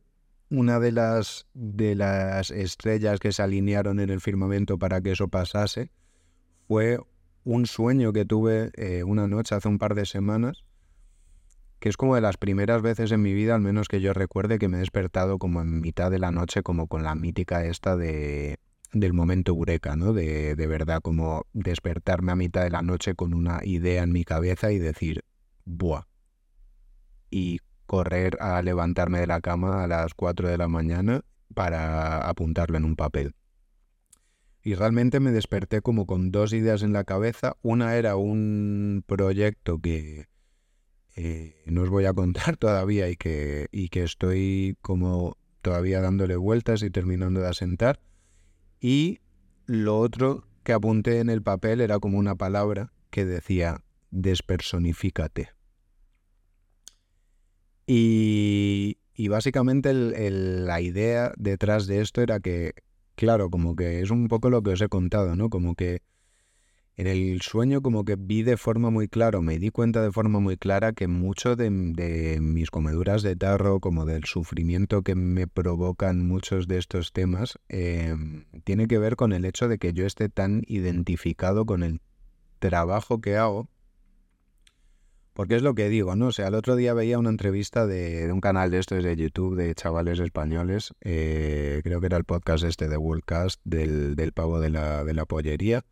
una 0.50 0.80
de 0.80 0.92
las, 0.92 1.48
de 1.54 1.96
las 1.96 2.50
estrellas 2.52 3.20
que 3.20 3.32
se 3.32 3.44
alinearon 3.44 4.00
en 4.00 4.10
el 4.10 4.22
firmamento 4.22 4.80
para 4.80 5.02
que 5.02 5.12
eso 5.12 5.28
pasase 5.28 5.92
fue 6.68 7.00
un 7.44 7.68
sueño 7.68 8.12
que 8.14 8.26
tuve 8.26 8.72
eh, 8.76 9.04
una 9.04 9.28
noche 9.28 9.56
hace 9.56 9.68
un 9.68 9.78
par 9.78 9.94
de 9.94 10.06
semanas 10.06 10.66
que 11.80 11.90
es 11.90 11.98
como 11.98 12.16
de 12.16 12.22
las 12.22 12.38
primeras 12.38 12.82
veces 12.82 13.12
en 13.12 13.22
mi 13.22 13.34
vida, 13.34 13.56
al 13.56 13.62
menos 13.62 13.88
que 13.88 14.02
yo 14.02 14.14
recuerde, 14.14 14.60
que 14.60 14.68
me 14.68 14.78
he 14.78 14.82
despertado 14.82 15.38
como 15.38 15.62
en 15.62 15.82
mitad 15.82 16.12
de 16.12 16.20
la 16.20 16.32
noche, 16.32 16.64
como 16.64 16.88
con 16.88 17.04
la 17.04 17.16
mítica 17.16 17.66
esta 17.66 17.96
de 17.96 18.58
del 18.92 19.14
momento 19.14 19.52
eureka, 19.52 19.96
¿no? 19.96 20.14
De, 20.14 20.56
de 20.56 20.68
verdad 20.68 21.00
como 21.02 21.46
despertarme 21.54 22.32
a 22.32 22.36
mitad 22.36 22.64
de 22.64 22.72
la 22.72 22.82
noche 22.82 23.14
con 23.14 23.36
una 23.36 23.60
idea 23.64 24.02
en 24.02 24.12
mi 24.12 24.24
cabeza 24.24 24.72
y 24.72 24.80
decir, 24.80 25.24
¡buah! 25.66 26.06
Y 27.30 27.60
correr 27.86 28.38
a 28.42 28.62
levantarme 28.62 29.20
de 29.20 29.28
la 29.28 29.42
cama 29.42 29.84
a 29.84 29.88
las 29.88 30.14
4 30.16 30.48
de 30.48 30.58
la 30.58 30.68
mañana 30.68 31.22
para 31.54 32.28
apuntarlo 32.28 32.78
en 32.78 32.86
un 32.86 32.96
papel. 32.96 33.36
Y 34.64 34.76
realmente 34.76 35.20
me 35.20 35.32
desperté 35.32 35.82
como 35.82 36.06
con 36.06 36.32
dos 36.32 36.54
ideas 36.54 36.84
en 36.84 36.94
la 36.94 37.04
cabeza. 37.04 37.56
Una 37.62 37.96
era 37.96 38.16
un 38.16 39.04
proyecto 39.08 39.80
que, 39.80 40.29
eh, 41.16 41.62
no 41.66 41.84
os 41.84 41.90
voy 41.90 42.06
a 42.06 42.14
contar 42.14 42.58
todavía 42.58 43.10
y 43.10 43.16
que, 43.16 43.68
y 43.72 43.90
que 43.90 44.04
estoy 44.04 44.78
como 44.82 45.38
todavía 45.62 46.02
dándole 46.02 46.36
vueltas 46.36 46.84
y 46.84 46.90
terminando 46.90 47.42
de 47.42 47.48
asentar. 47.48 48.00
Y 48.80 49.20
lo 49.66 50.00
otro 50.00 50.48
que 50.64 50.74
apunté 50.74 51.20
en 51.20 51.30
el 51.30 51.42
papel 51.42 51.82
era 51.82 52.00
como 52.00 52.18
una 52.18 52.36
palabra 52.36 52.94
que 53.10 53.26
decía 53.26 53.84
despersonifícate. 54.12 55.50
Y, 57.86 58.98
y 59.16 59.28
básicamente 59.28 59.94
la 59.94 60.80
idea 60.80 61.34
detrás 61.38 61.88
de 61.88 62.02
esto 62.02 62.22
era 62.22 62.40
que, 62.40 62.74
claro, 63.16 63.50
como 63.50 63.76
que 63.76 64.02
es 64.02 64.12
un 64.12 64.28
poco 64.28 64.50
lo 64.50 64.62
que 64.62 64.72
os 64.72 64.82
he 64.82 64.90
contado, 64.90 65.36
¿no? 65.36 65.50
Como 65.50 65.76
que 65.76 66.02
en 67.00 67.08
el 67.08 67.42
sueño 67.42 67.82
como 67.82 68.04
que 68.04 68.18
vi 68.18 68.44
de 68.44 68.58
forma 68.58 68.90
muy 68.90 69.08
clara, 69.08 69.40
me 69.40 69.58
di 69.58 69.70
cuenta 69.70 70.02
de 70.02 70.12
forma 70.12 70.42
muy 70.42 70.58
clara 70.58 70.92
que 70.92 71.08
mucho 71.08 71.56
de, 71.56 71.70
mis 72.42 72.72
comeduras 72.72 73.24
de 73.24 73.38
tarro, 73.38 73.80
como 73.80 74.04
del 74.04 74.26
sufrimiento 74.26 75.02
que 75.02 75.16
me 75.16 75.48
provocan 75.48 76.28
muchos 76.28 76.68
de 76.68 76.78
estos 76.78 77.14
temas, 77.14 77.58
em, 77.70 78.44
tiene 78.66 78.88
que 78.88 78.98
ver 78.98 79.16
con 79.16 79.32
el 79.32 79.46
hecho 79.46 79.70
de 79.70 79.78
que 79.78 79.94
yo 79.94 80.06
esté 80.06 80.28
tan 80.28 80.64
identificado 80.68 81.66
con 81.66 81.84
el 81.84 82.02
trabajo 82.60 83.22
que 83.22 83.38
hago. 83.38 83.70
Porque 85.32 85.56
es 85.56 85.62
lo 85.62 85.76
que 85.76 85.88
digo, 85.88 86.18
¿no? 86.18 86.28
O 86.28 86.32
sea, 86.34 86.50
el 86.50 86.56
otro 86.56 86.76
día 86.76 86.94
veía 86.94 87.18
una 87.18 87.30
entrevista 87.30 87.88
de, 87.88 88.30
un 88.30 88.42
canal 88.42 88.72
de 88.72 88.80
estos 88.80 89.06
de 89.06 89.16
YouTube 89.16 89.56
de 89.56 89.74
chavales 89.74 90.20
españoles, 90.20 90.94
eh, 91.00 91.80
creo 91.82 92.02
que 92.02 92.08
era 92.08 92.18
el 92.18 92.26
podcast 92.26 92.66
este 92.66 92.90
de 92.90 92.98
Worldcast 92.98 93.62
del, 93.64 94.18
del 94.18 94.34
pavo 94.34 94.60
de 94.60 94.70
la, 94.70 95.06
de 95.06 95.14
la 95.14 95.24
pollería 95.24 95.86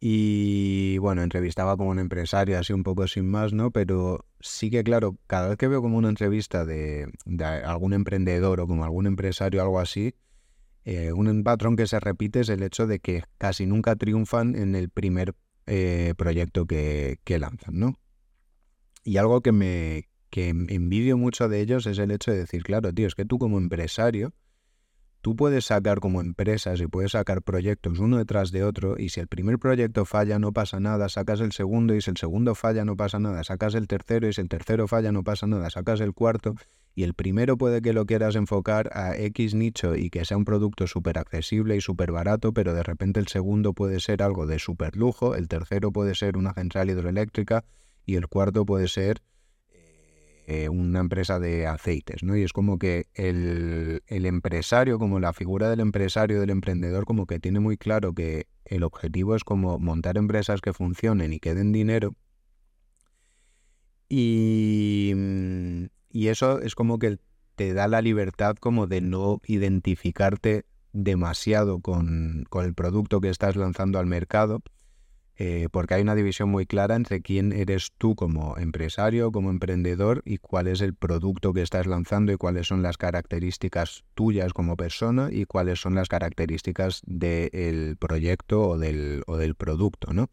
y 0.00 0.96
bueno, 0.98 1.22
entrevistaba 1.22 1.76
como 1.76 1.90
un 1.90 1.98
empresario, 1.98 2.58
así 2.58 2.72
un 2.72 2.82
poco 2.82 3.06
sin 3.06 3.28
más, 3.28 3.52
¿no? 3.52 3.70
Pero 3.70 4.24
sí 4.40 4.70
que, 4.70 4.82
claro, 4.82 5.18
cada 5.26 5.48
vez 5.48 5.58
que 5.58 5.68
veo 5.68 5.82
como 5.82 5.98
una 5.98 6.08
entrevista 6.08 6.64
de, 6.64 7.06
algún 7.66 7.92
emprendedor 7.92 8.60
o 8.60 8.66
como 8.66 8.84
algún 8.84 9.06
empresario 9.06 9.60
algo 9.60 9.78
así, 9.78 10.14
eh, 10.86 11.12
un 11.12 11.44
patrón 11.44 11.76
que 11.76 11.86
se 11.86 12.00
repite 12.00 12.40
es 12.40 12.48
el 12.48 12.62
hecho 12.62 12.86
de 12.86 12.98
que 12.98 13.24
casi 13.36 13.66
nunca 13.66 13.94
triunfan 13.94 14.56
en 14.56 14.74
el 14.74 14.88
primer 14.88 15.34
eh, 15.66 16.14
proyecto 16.16 16.66
que, 16.66 17.18
que, 17.24 17.38
lanzan, 17.38 17.78
¿no? 17.78 17.98
Y 19.04 19.18
algo 19.18 19.42
que 19.42 19.52
me 19.52 20.08
que 20.30 20.48
envidio 20.48 21.18
mucho 21.18 21.48
de 21.48 21.60
ellos 21.60 21.86
es 21.86 21.98
el 21.98 22.12
hecho 22.12 22.30
de 22.30 22.38
decir, 22.38 22.62
claro, 22.62 22.92
tío, 22.92 23.06
es 23.06 23.14
que 23.14 23.24
tú 23.24 23.38
como 23.38 23.58
empresario 23.58 24.32
tú 25.20 25.36
puedes 25.36 25.66
sacar 25.66 26.00
como 26.00 26.20
empresas 26.20 26.80
y 26.80 26.86
puedes 26.86 27.12
sacar 27.12 27.42
proyectos 27.42 27.98
uno 27.98 28.18
detrás 28.18 28.50
de 28.52 28.64
otro 28.64 28.96
y 28.98 29.10
si 29.10 29.20
el 29.20 29.28
primer 29.28 29.58
proyecto 29.58 30.04
falla 30.04 30.38
no 30.38 30.52
pasa 30.52 30.80
nada, 30.80 31.08
sacas 31.08 31.40
el 31.40 31.52
segundo 31.52 31.94
y 31.94 32.00
si 32.00 32.10
el 32.10 32.16
segundo 32.16 32.54
falla 32.54 32.84
no 32.84 32.96
pasa 32.96 33.18
nada, 33.18 33.44
sacas 33.44 33.74
el 33.74 33.86
tercero 33.86 34.28
y 34.28 34.32
si 34.32 34.40
el 34.40 34.48
tercero 34.48 34.88
falla 34.88 35.12
no 35.12 35.22
pasa 35.22 35.46
nada, 35.46 35.68
sacas 35.70 36.00
el 36.00 36.14
cuarto 36.14 36.54
y 36.94 37.04
el 37.04 37.14
primero 37.14 37.56
puede 37.56 37.82
que 37.82 37.92
lo 37.92 38.06
quieras 38.06 38.34
enfocar 38.34 38.90
a 38.92 39.16
X 39.16 39.54
nicho 39.54 39.94
y 39.94 40.10
que 40.10 40.24
sea 40.24 40.36
un 40.36 40.44
producto 40.44 40.86
súper 40.86 41.18
accesible 41.18 41.76
y 41.76 41.80
súper 41.80 42.12
barato, 42.12 42.52
pero 42.52 42.74
de 42.74 42.82
repente 42.82 43.20
el 43.20 43.28
segundo 43.28 43.74
puede 43.74 44.00
ser 44.00 44.22
algo 44.22 44.46
de 44.46 44.58
súper 44.58 44.96
lujo, 44.96 45.34
el 45.34 45.48
tercero 45.48 45.92
puede 45.92 46.14
ser 46.14 46.36
una 46.36 46.52
central 46.52 46.90
hidroeléctrica 46.90 47.64
y 48.06 48.16
el 48.16 48.26
cuarto 48.26 48.64
puede 48.64 48.88
ser 48.88 49.22
eh, 50.50 50.68
una 50.68 50.98
empresa 50.98 51.38
de 51.38 51.68
aceites, 51.68 52.24
¿no? 52.24 52.36
Y 52.36 52.42
es 52.42 52.52
como 52.52 52.76
que 52.76 53.06
el, 53.14 54.02
el, 54.08 54.26
empresario, 54.26 54.98
como 54.98 55.20
la 55.20 55.32
figura 55.32 55.70
del 55.70 55.78
empresario, 55.78 56.40
del 56.40 56.50
emprendedor, 56.50 57.04
como 57.04 57.26
que 57.26 57.38
tiene 57.38 57.60
muy 57.60 57.76
claro 57.76 58.14
que 58.14 58.48
el 58.64 58.82
objetivo 58.82 59.36
es 59.36 59.44
como 59.44 59.78
montar 59.78 60.18
empresas 60.18 60.60
que 60.60 60.72
funcionen 60.72 61.32
y 61.32 61.38
que 61.38 61.54
den 61.54 61.70
dinero. 61.70 62.16
Y, 64.08 65.12
mm, 65.14 65.84
y 66.10 66.26
eso 66.26 66.60
es 66.60 66.74
como 66.74 66.98
que 66.98 67.18
te 67.54 67.72
da 67.72 67.86
la 67.86 68.02
libertad 68.02 68.56
como 68.56 68.88
de 68.88 69.02
no 69.02 69.40
identificarte 69.46 70.64
demasiado 70.92 71.78
con, 71.78 72.44
con 72.50 72.64
el 72.64 72.74
producto 72.74 73.20
que 73.20 73.28
estás 73.28 73.54
lanzando 73.54 74.00
al 74.00 74.06
mercado 74.06 74.64
eh, 75.42 75.68
porque 75.72 75.94
hay 75.94 76.02
una 76.02 76.14
división 76.14 76.50
muy 76.50 76.66
clara 76.66 76.96
entre 76.96 77.22
quién 77.22 77.54
eres 77.54 77.92
tú 77.96 78.14
como 78.14 78.58
empresario, 78.58 79.32
como 79.32 79.48
emprendedor 79.48 80.20
y 80.26 80.36
cuál 80.36 80.66
es 80.66 80.82
el 80.82 80.94
producto 80.94 81.54
que 81.54 81.62
estás 81.62 81.86
lanzando 81.86 82.30
y 82.30 82.36
cuáles 82.36 82.66
son 82.66 82.82
las 82.82 82.98
características 82.98 84.04
tuyas 84.14 84.52
como 84.52 84.76
persona 84.76 85.30
y 85.32 85.46
cuáles 85.46 85.80
son 85.80 85.94
las 85.94 86.08
características 86.08 87.00
del 87.06 87.96
proyecto 87.96 88.68
o 88.68 88.78
del, 88.78 89.22
o 89.26 89.38
del 89.38 89.54
producto, 89.54 90.12
¿no? 90.12 90.28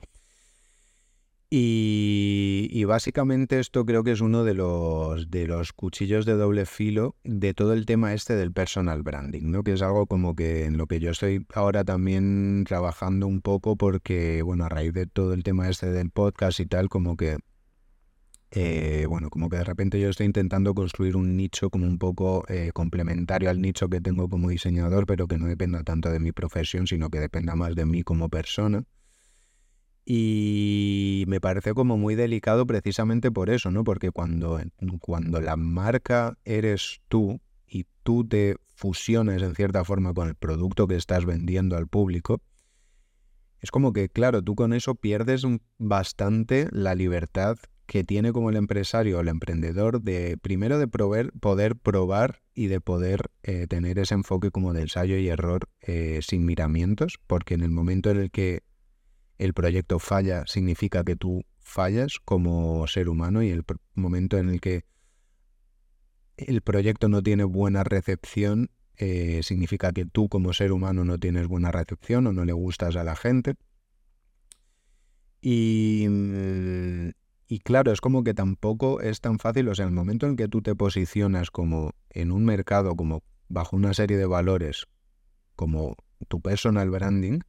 Y, 1.50 2.84
básicamente 2.84 3.60
esto 3.60 3.86
creo 3.86 4.04
que 4.04 4.12
es 4.12 4.22
uno 4.22 4.44
de 4.44 4.54
los, 4.54 5.30
de 5.30 5.48
los 5.48 5.72
cuchillos 5.72 6.26
de 6.26 6.34
doble 6.34 6.66
filo 6.66 7.16
de 7.24 7.54
todo 7.54 7.74
el 7.74 7.86
tema 7.86 8.14
este 8.14 8.36
del 8.36 8.52
personal 8.52 9.02
branding, 9.04 9.52
¿no? 9.52 9.64
Que 9.64 9.74
es 9.74 9.82
algo 9.82 10.08
como 10.08 10.36
que 10.36 10.66
en 10.66 10.78
lo 10.78 10.88
que 10.88 11.00
yo 11.00 11.12
estoy 11.12 11.46
ahora 11.54 11.86
también 11.86 12.66
trabajando 12.66 13.28
un 13.28 13.42
poco 13.42 13.78
porque, 13.78 14.42
bueno, 14.42 14.66
a 14.66 14.70
raíz 14.70 14.94
de 14.94 15.06
todo 15.08 15.34
el 15.34 15.44
tema 15.44 15.70
este 15.70 15.88
del 15.92 16.12
podcast 16.12 16.60
y 16.60 16.66
tal, 16.66 16.90
como 16.90 17.16
que, 17.16 17.38
eh, 18.52 19.06
bueno, 19.08 19.30
como 19.30 19.50
que 19.50 19.58
de 19.58 19.64
repente 19.64 20.00
yo 20.02 20.10
estoy 20.10 20.26
intentando 20.26 20.74
construir 20.74 21.16
un 21.16 21.38
nicho 21.38 21.70
como 21.70 21.86
un 21.86 21.98
poco 21.98 22.46
eh, 22.50 22.72
complementario 22.74 23.50
al 23.50 23.62
nicho 23.62 23.90
que 23.90 24.02
tengo 24.02 24.30
como 24.30 24.50
diseñador, 24.50 25.06
pero 25.06 25.28
que 25.28 25.38
no 25.38 25.48
dependa 25.48 25.84
tanto 25.84 26.10
de 26.12 26.20
mi 26.20 26.32
profesión, 26.34 26.88
sino 26.88 27.10
que 27.10 27.20
dependa 27.20 27.56
más 27.56 27.76
de 27.76 27.86
mí 27.86 28.04
como 28.04 28.30
persona. 28.30 28.84
Y 30.10 31.26
me 31.28 31.42
parece 31.42 31.74
como 31.74 31.98
muy 31.98 32.16
delicado 32.16 32.66
precisamente 32.66 33.30
por 33.30 33.50
eso, 33.50 33.72
¿no? 33.72 33.84
Porque 33.84 34.10
cuando, 34.12 34.58
cuando 35.02 35.42
la 35.42 35.58
marca 35.58 36.38
eres 36.46 37.02
tú 37.10 37.42
y 37.68 37.88
tú 38.04 38.26
te 38.26 38.56
fusiones 38.74 39.42
en 39.42 39.54
cierta 39.54 39.84
forma 39.84 40.14
con 40.14 40.30
el 40.30 40.36
producto 40.36 40.88
que 40.88 40.96
estás 40.96 41.26
vendiendo 41.26 41.76
al 41.76 41.90
público, 41.90 42.42
es 43.60 43.70
como 43.70 43.92
que, 43.92 44.08
claro, 44.08 44.42
tú 44.42 44.56
con 44.56 44.72
eso 44.72 44.96
pierdes 44.96 45.44
bastante 45.78 46.70
la 46.72 46.96
libertad 46.96 47.58
que 47.86 48.06
tiene 48.06 48.32
como 48.32 48.50
el 48.50 48.56
empresario 48.56 49.18
o 49.18 49.20
el 49.20 49.28
emprendedor 49.28 50.02
de 50.02 50.38
primero 50.38 50.80
de 50.80 50.88
poder 50.88 51.76
probar 51.76 52.42
y 52.54 52.68
de 52.68 52.80
poder 52.80 53.30
eh, 53.44 53.68
tener 53.68 54.00
ese 54.00 54.14
enfoque 54.14 54.52
como 54.52 54.72
de 54.72 54.84
ensayo 54.84 55.18
y 55.18 55.28
error 55.28 55.68
eh, 55.82 56.20
sin 56.22 56.46
miramientos, 56.46 57.20
porque 57.28 57.56
en 57.56 57.62
el 57.62 57.72
momento 57.72 58.10
en 58.10 58.22
el 58.22 58.32
que 58.32 58.62
el 59.38 59.54
proyecto 59.54 60.00
falla 60.00 60.46
significa 60.48 61.04
que 61.04 61.16
tú 61.16 61.44
fallas 61.60 62.20
como 62.24 62.88
ser 62.88 63.10
humano 63.10 63.44
y 63.44 63.50
el 63.50 63.64
momento 63.94 64.38
en 64.38 64.50
el 64.50 64.62
que 64.62 64.86
el 66.38 66.62
proyecto 66.62 67.10
no 67.10 67.22
tiene 67.22 67.44
buena 67.44 67.84
recepción 67.84 68.70
eh, 68.96 69.42
significa 69.44 69.92
que 69.92 70.06
tú 70.06 70.28
como 70.28 70.54
ser 70.54 70.72
humano 70.72 71.06
no 71.06 71.20
tienes 71.20 71.48
buena 71.48 71.72
recepción 71.72 72.26
o 72.28 72.34
no 72.34 72.46
le 72.46 72.54
gustas 72.54 72.96
a 72.96 73.04
la 73.04 73.16
gente. 73.16 73.56
Y, 75.40 76.08
y 77.48 77.60
claro, 77.60 77.92
es 77.92 78.02
como 78.02 78.24
que 78.24 78.34
tampoco 78.34 79.02
es 79.02 79.22
tan 79.22 79.38
fácil, 79.38 79.70
o 79.70 79.76
sea, 79.76 79.86
el 79.86 79.92
momento 79.92 80.26
en 80.26 80.36
que 80.36 80.48
tú 80.48 80.64
te 80.64 80.76
posicionas 80.76 81.52
como 81.52 81.92
en 82.10 82.32
un 82.32 82.44
mercado, 82.44 82.96
como 82.96 83.24
bajo 83.50 83.76
una 83.76 83.94
serie 83.94 84.18
de 84.18 84.26
valores, 84.26 84.88
como 85.56 85.96
tu 86.28 86.42
personal 86.42 86.90
branding, 86.90 87.40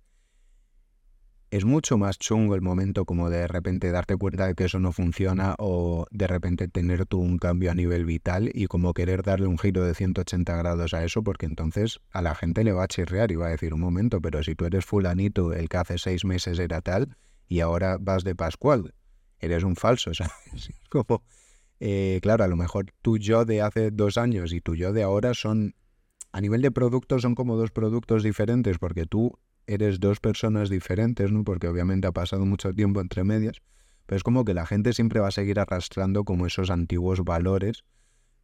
es 1.51 1.65
mucho 1.65 1.97
más 1.97 2.19
chungo 2.19 2.55
el 2.55 2.61
momento 2.61 3.05
como 3.05 3.31
de 3.31 3.47
repente 3.47 3.91
darte 3.91 4.17
cuenta 4.17 4.47
de 4.47 4.55
que 4.55 4.65
eso 4.65 4.79
no 4.81 4.93
funciona 4.93 5.55
o 5.59 6.07
de 6.11 6.27
repente 6.27 6.69
tener 6.69 7.07
tú 7.07 7.21
un 7.21 7.39
cambio 7.39 7.71
a 7.71 7.75
nivel 7.75 8.05
vital 8.05 8.51
y 8.53 8.67
como 8.67 8.93
querer 8.93 9.23
darle 9.23 9.47
un 9.47 9.59
giro 9.59 9.85
de 9.85 9.95
180 9.95 10.57
grados 10.57 10.93
a 10.93 11.05
eso 11.05 11.23
porque 11.23 11.47
entonces 11.47 12.01
a 12.11 12.21
la 12.21 12.35
gente 12.35 12.65
le 12.65 12.73
va 12.73 12.85
a 12.85 12.89
chirrear 12.89 13.33
y 13.33 13.37
va 13.37 13.47
a 13.47 13.51
decir 13.51 13.73
un 13.73 13.81
momento, 13.81 14.21
pero 14.21 14.43
si 14.43 14.55
tú 14.55 14.67
eres 14.67 14.85
fulanito, 14.85 15.55
el 15.55 15.69
que 15.69 15.77
hace 15.79 15.99
seis 15.99 16.25
meses 16.25 16.59
era 16.59 16.83
tal 16.83 17.17
y 17.49 17.61
ahora 17.61 17.97
vas 17.99 18.25
de 18.25 18.35
Pascual, 18.35 18.95
eres 19.41 19.65
un 19.65 19.77
falso, 19.77 20.13
¿sabes? 20.15 20.71
Como, 20.91 21.23
eh, 21.81 22.19
claro, 22.21 22.45
a 22.45 22.49
lo 22.49 22.57
mejor 22.57 22.93
tu 23.01 23.17
yo 23.17 23.47
de 23.47 23.63
hace 23.63 23.91
dos 23.91 24.19
años 24.19 24.53
y 24.53 24.61
tu 24.61 24.75
yo 24.75 24.93
de 24.93 25.03
ahora 25.03 25.33
son, 25.33 25.75
a 26.33 26.43
nivel 26.43 26.61
de 26.61 26.71
productos 26.71 27.23
son 27.23 27.35
como 27.35 27.57
dos 27.57 27.71
productos 27.71 28.23
diferentes 28.23 28.79
porque 28.79 29.07
tú 29.07 29.39
eres 29.69 30.01
dos 30.01 30.19
personas 30.19 30.71
diferentes, 30.71 31.31
¿no? 31.31 31.45
Porque 31.45 31.69
obviamente 31.69 32.09
ha 32.09 32.13
pasado 32.13 32.45
mucho 32.47 32.75
tiempo 32.75 33.01
entre 33.01 33.23
medias, 33.23 33.61
pero 34.07 34.17
es 34.17 34.23
como 34.23 34.45
que 34.45 34.55
la 34.55 34.67
gente 34.67 34.93
siempre 34.95 35.21
va 35.21 35.29
a 35.29 35.31
seguir 35.31 35.61
arrastrando 35.61 36.25
como 36.25 36.47
esos 36.47 36.71
antiguos 36.71 37.23
valores 37.23 37.85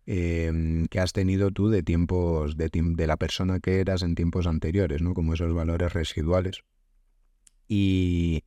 em, 0.06 0.86
que 0.86 1.00
has 1.00 1.14
tenido 1.14 1.50
tú 1.50 1.70
de 1.70 1.82
tiempos, 1.82 2.56
de, 2.56 2.70
de 2.70 3.06
la 3.06 3.16
persona 3.16 3.58
que 3.58 3.80
eras 3.80 4.02
en 4.02 4.14
tiempos 4.14 4.46
anteriores, 4.46 5.00
¿no? 5.00 5.14
Como 5.14 5.32
esos 5.32 5.52
valores 5.54 5.92
residuales. 5.94 6.62
Y, 7.66 8.44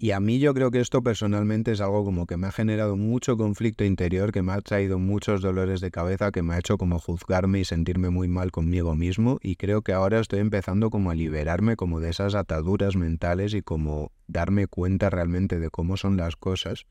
y 0.00 0.12
a 0.12 0.20
mí 0.20 0.38
yo 0.38 0.54
creo 0.54 0.70
que 0.70 0.78
esto 0.78 1.02
personalmente 1.02 1.72
es 1.72 1.80
algo 1.80 2.04
como 2.04 2.26
que 2.26 2.36
me 2.36 2.46
ha 2.46 2.52
generado 2.52 2.96
mucho 2.96 3.36
conflicto 3.36 3.82
interior, 3.82 4.30
que 4.30 4.42
me 4.42 4.52
ha 4.52 4.60
traído 4.60 5.00
muchos 5.00 5.42
dolores 5.42 5.80
de 5.80 5.90
cabeza, 5.90 6.30
que 6.30 6.42
me 6.42 6.54
ha 6.54 6.58
hecho 6.58 6.78
como 6.78 7.00
juzgarme 7.00 7.58
y 7.58 7.64
sentirme 7.64 8.08
muy 8.08 8.28
mal 8.28 8.52
conmigo 8.52 8.94
mismo 8.94 9.38
y 9.42 9.56
creo 9.56 9.82
que 9.82 9.92
ahora 9.92 10.20
estoy 10.20 10.38
empezando 10.38 10.90
como 10.90 11.10
a 11.10 11.16
liberarme 11.16 11.74
como 11.74 11.98
de 11.98 12.10
esas 12.10 12.36
ataduras 12.36 12.94
mentales 12.94 13.54
y 13.54 13.62
como 13.62 14.12
darme 14.28 14.68
cuenta 14.68 15.10
realmente 15.10 15.58
de 15.58 15.68
cómo 15.68 15.96
son 15.96 16.16
las 16.16 16.36
cosas. 16.36 16.86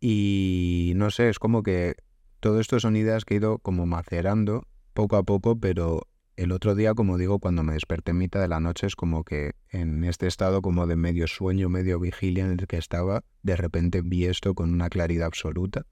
Y 0.00 0.92
no 0.94 1.10
sé, 1.10 1.30
es 1.30 1.40
como 1.40 1.64
que 1.64 1.96
todo 2.38 2.60
esto 2.60 2.78
son 2.78 2.94
ideas 2.94 3.24
que 3.24 3.34
he 3.34 3.36
ido 3.38 3.58
como 3.58 3.86
macerando 3.86 4.68
poco 4.94 5.16
a 5.16 5.24
poco, 5.24 5.58
pero 5.58 6.06
el 6.40 6.52
otro 6.52 6.74
día, 6.74 6.94
como 6.94 7.18
digo, 7.18 7.38
cuando 7.38 7.62
me 7.62 7.74
desperté 7.74 8.12
en 8.12 8.18
mitad 8.18 8.40
de 8.40 8.48
la 8.48 8.60
noche, 8.60 8.86
es 8.86 8.96
como 8.96 9.24
que 9.24 9.52
en 9.68 10.04
este 10.04 10.26
estado 10.26 10.62
como 10.62 10.86
de 10.86 10.96
medio 10.96 11.26
sueño, 11.26 11.68
medio 11.68 12.00
vigilia 12.00 12.46
en 12.46 12.52
el 12.52 12.66
que 12.66 12.78
estaba, 12.78 13.24
de 13.42 13.56
repente 13.56 14.00
vi 14.02 14.24
esto 14.24 14.54
con 14.54 14.72
una 14.72 14.88
claridad 14.88 15.26
absoluta. 15.26 15.84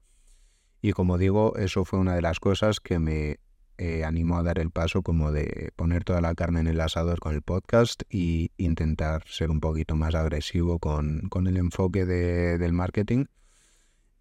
Y 0.81 0.93
como 0.93 1.19
digo, 1.19 1.55
eso 1.57 1.85
fue 1.85 1.99
una 1.99 2.15
de 2.15 2.23
las 2.23 2.39
cosas 2.39 2.79
que 2.79 2.97
me 2.97 3.37
eh, 3.77 4.03
animó 4.03 4.37
a 4.37 4.43
dar 4.43 4.57
el 4.57 4.71
paso 4.71 5.03
como 5.03 5.31
de 5.31 5.69
poner 5.75 6.03
toda 6.03 6.19
la 6.19 6.33
carne 6.33 6.61
en 6.61 6.67
el 6.67 6.81
asador 6.81 7.19
con 7.19 7.35
el 7.35 7.43
podcast 7.43 8.01
y 8.09 8.49
intentar 8.57 9.23
ser 9.27 9.51
un 9.51 9.59
poquito 9.59 9.95
más 9.95 10.15
agresivo 10.15 10.79
con, 10.79 11.29
el 11.45 11.57
enfoque 11.57 12.07
del 12.07 12.73
marketing. 12.73 13.25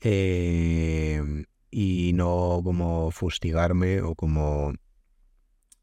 Eh, 0.02 1.44
y 1.70 2.12
no 2.12 2.60
como 2.62 3.10
fustigarme 3.12 4.02
o 4.02 4.14
como 4.14 4.74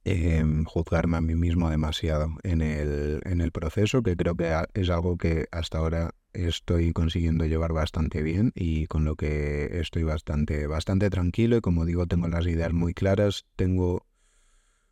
Em, 0.07 0.65
juzgarme 0.65 1.17
a 1.17 1.21
mí 1.21 1.33
mismo 1.33 1.67
demasiado 1.71 2.37
en 2.43 2.61
el, 2.61 3.21
en 3.25 3.41
el 3.41 3.51
proceso, 3.51 4.03
que 4.03 4.15
creo 4.15 4.35
que 4.35 4.53
es 4.75 4.91
algo 4.91 5.17
que 5.17 5.47
hasta 5.51 5.79
ahora 5.79 6.11
estoy 6.31 6.93
consiguiendo 6.93 7.43
llevar 7.45 7.73
bastante 7.73 8.21
bien 8.21 8.51
y 8.53 8.85
con 8.85 9.03
lo 9.03 9.15
que 9.15 9.79
estoy 9.79 10.03
bastante, 10.03 10.67
bastante 10.67 11.09
tranquilo 11.09 11.57
y 11.57 11.61
como 11.61 11.85
digo, 11.85 12.05
tengo 12.05 12.27
las 12.27 12.45
ideas 12.45 12.71
muy 12.71 12.93
claras, 12.93 13.45
tengo 13.55 14.05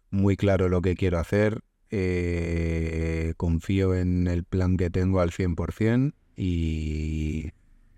muy 0.09 0.35
claro 0.35 0.67
lo 0.67 0.81
que 0.81 0.95
quiero 0.95 1.19
hacer, 1.19 1.61
eh, 1.91 3.35
confío 3.37 3.93
en 3.93 4.25
el 4.27 4.43
plan 4.43 4.77
que 4.77 4.89
tengo 4.89 5.19
al 5.19 5.29
100% 5.29 6.15
y 6.35 7.51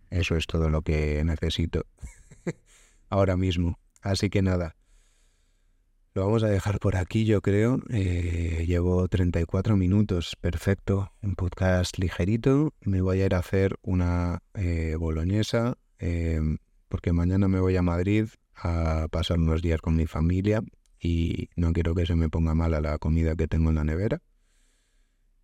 eso 0.10 0.36
es 0.36 0.48
todo 0.48 0.70
lo 0.70 0.82
que 0.82 1.24
necesito 1.24 1.86
ahora 3.10 3.38
mismo. 3.38 3.80
Así 4.02 4.30
que 4.30 4.42
nada, 4.42 4.76
lo 6.16 6.26
vamos 6.26 6.44
a 6.44 6.48
dejar 6.48 6.80
por 6.80 6.96
aquí, 6.96 7.26
yo 7.26 7.42
creo. 7.42 7.82
Eh, 7.90 8.64
llevo 8.66 9.06
34 9.10 9.76
minutos, 9.76 10.38
perfecto. 10.40 11.12
Un 11.22 11.36
podcast 11.36 11.98
ligerito. 12.00 12.74
Me 12.80 13.02
voy 13.02 13.20
a 13.20 13.26
ir 13.26 13.36
a 13.36 13.40
hacer 13.40 13.76
una 13.82 14.42
eh, 14.54 14.96
boloñesa, 14.98 15.78
eh, 16.00 16.40
porque 16.88 17.12
mañana 17.12 17.50
me 17.50 17.60
voy 17.60 17.76
a 17.76 17.82
Madrid 17.82 18.30
a 18.56 19.08
pasar 19.12 19.40
unos 19.40 19.62
días 19.62 19.82
con 19.82 19.98
mi 19.98 20.08
familia 20.08 20.62
y 21.02 21.50
no 21.58 21.74
quiero 21.74 21.94
que 21.94 22.06
se 22.06 22.16
me 22.16 22.30
ponga 22.30 22.56
mala 22.56 22.80
la 22.80 22.98
comida 22.98 23.36
que 23.36 23.50
tengo 23.50 23.70
en 23.72 23.76
la 23.76 23.84
nevera. 23.84 24.22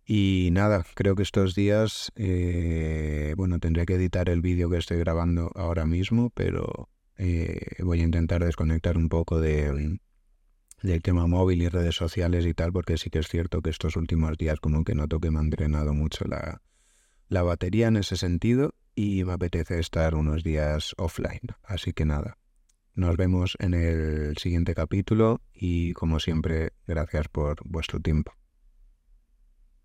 Y 0.06 0.48
nada, 0.52 0.86
creo 0.94 1.14
que 1.16 1.22
estos 1.22 1.54
días, 1.54 2.10
bueno, 3.36 3.58
tendré 3.60 3.84
que 3.84 3.96
editar 3.96 4.30
el 4.30 4.40
vídeo 4.40 4.70
que 4.70 4.78
estoy 4.78 4.98
grabando 4.98 5.52
ahora 5.54 5.84
mismo, 5.84 6.30
pero 6.30 6.88
voy 7.78 8.00
a 8.00 8.04
intentar 8.04 8.42
desconectar 8.42 8.96
un 8.96 9.10
poco 9.10 9.38
de 9.38 9.98
del 10.82 11.02
tema 11.02 11.26
móvil 11.26 11.62
y 11.62 11.68
redes 11.68 11.94
sociales 11.94 12.46
y 12.46 12.54
tal, 12.54 12.72
porque 12.72 12.98
sí 12.98 13.10
que 13.10 13.20
es 13.20 13.28
cierto 13.28 13.62
que 13.62 13.70
estos 13.70 13.96
últimos 13.96 14.36
días 14.36 14.60
como 14.60 14.84
que 14.84 14.94
noto 14.94 15.20
que 15.20 15.30
me 15.30 15.38
han 15.38 15.50
drenado 15.50 15.94
mucho 15.94 16.24
la, 16.26 16.62
la 17.28 17.42
batería 17.42 17.88
en 17.88 17.96
ese 17.96 18.16
sentido 18.16 18.74
y 18.94 19.24
me 19.24 19.32
apetece 19.32 19.78
estar 19.78 20.14
unos 20.14 20.42
días 20.42 20.94
offline. 20.98 21.40
Así 21.62 21.92
que 21.92 22.04
nada, 22.04 22.38
nos 22.94 23.16
vemos 23.16 23.56
en 23.58 23.74
el 23.74 24.36
siguiente 24.36 24.74
capítulo 24.74 25.40
y 25.54 25.92
como 25.94 26.20
siempre, 26.20 26.72
gracias 26.86 27.28
por 27.28 27.60
vuestro 27.64 28.00
tiempo. 28.00 28.32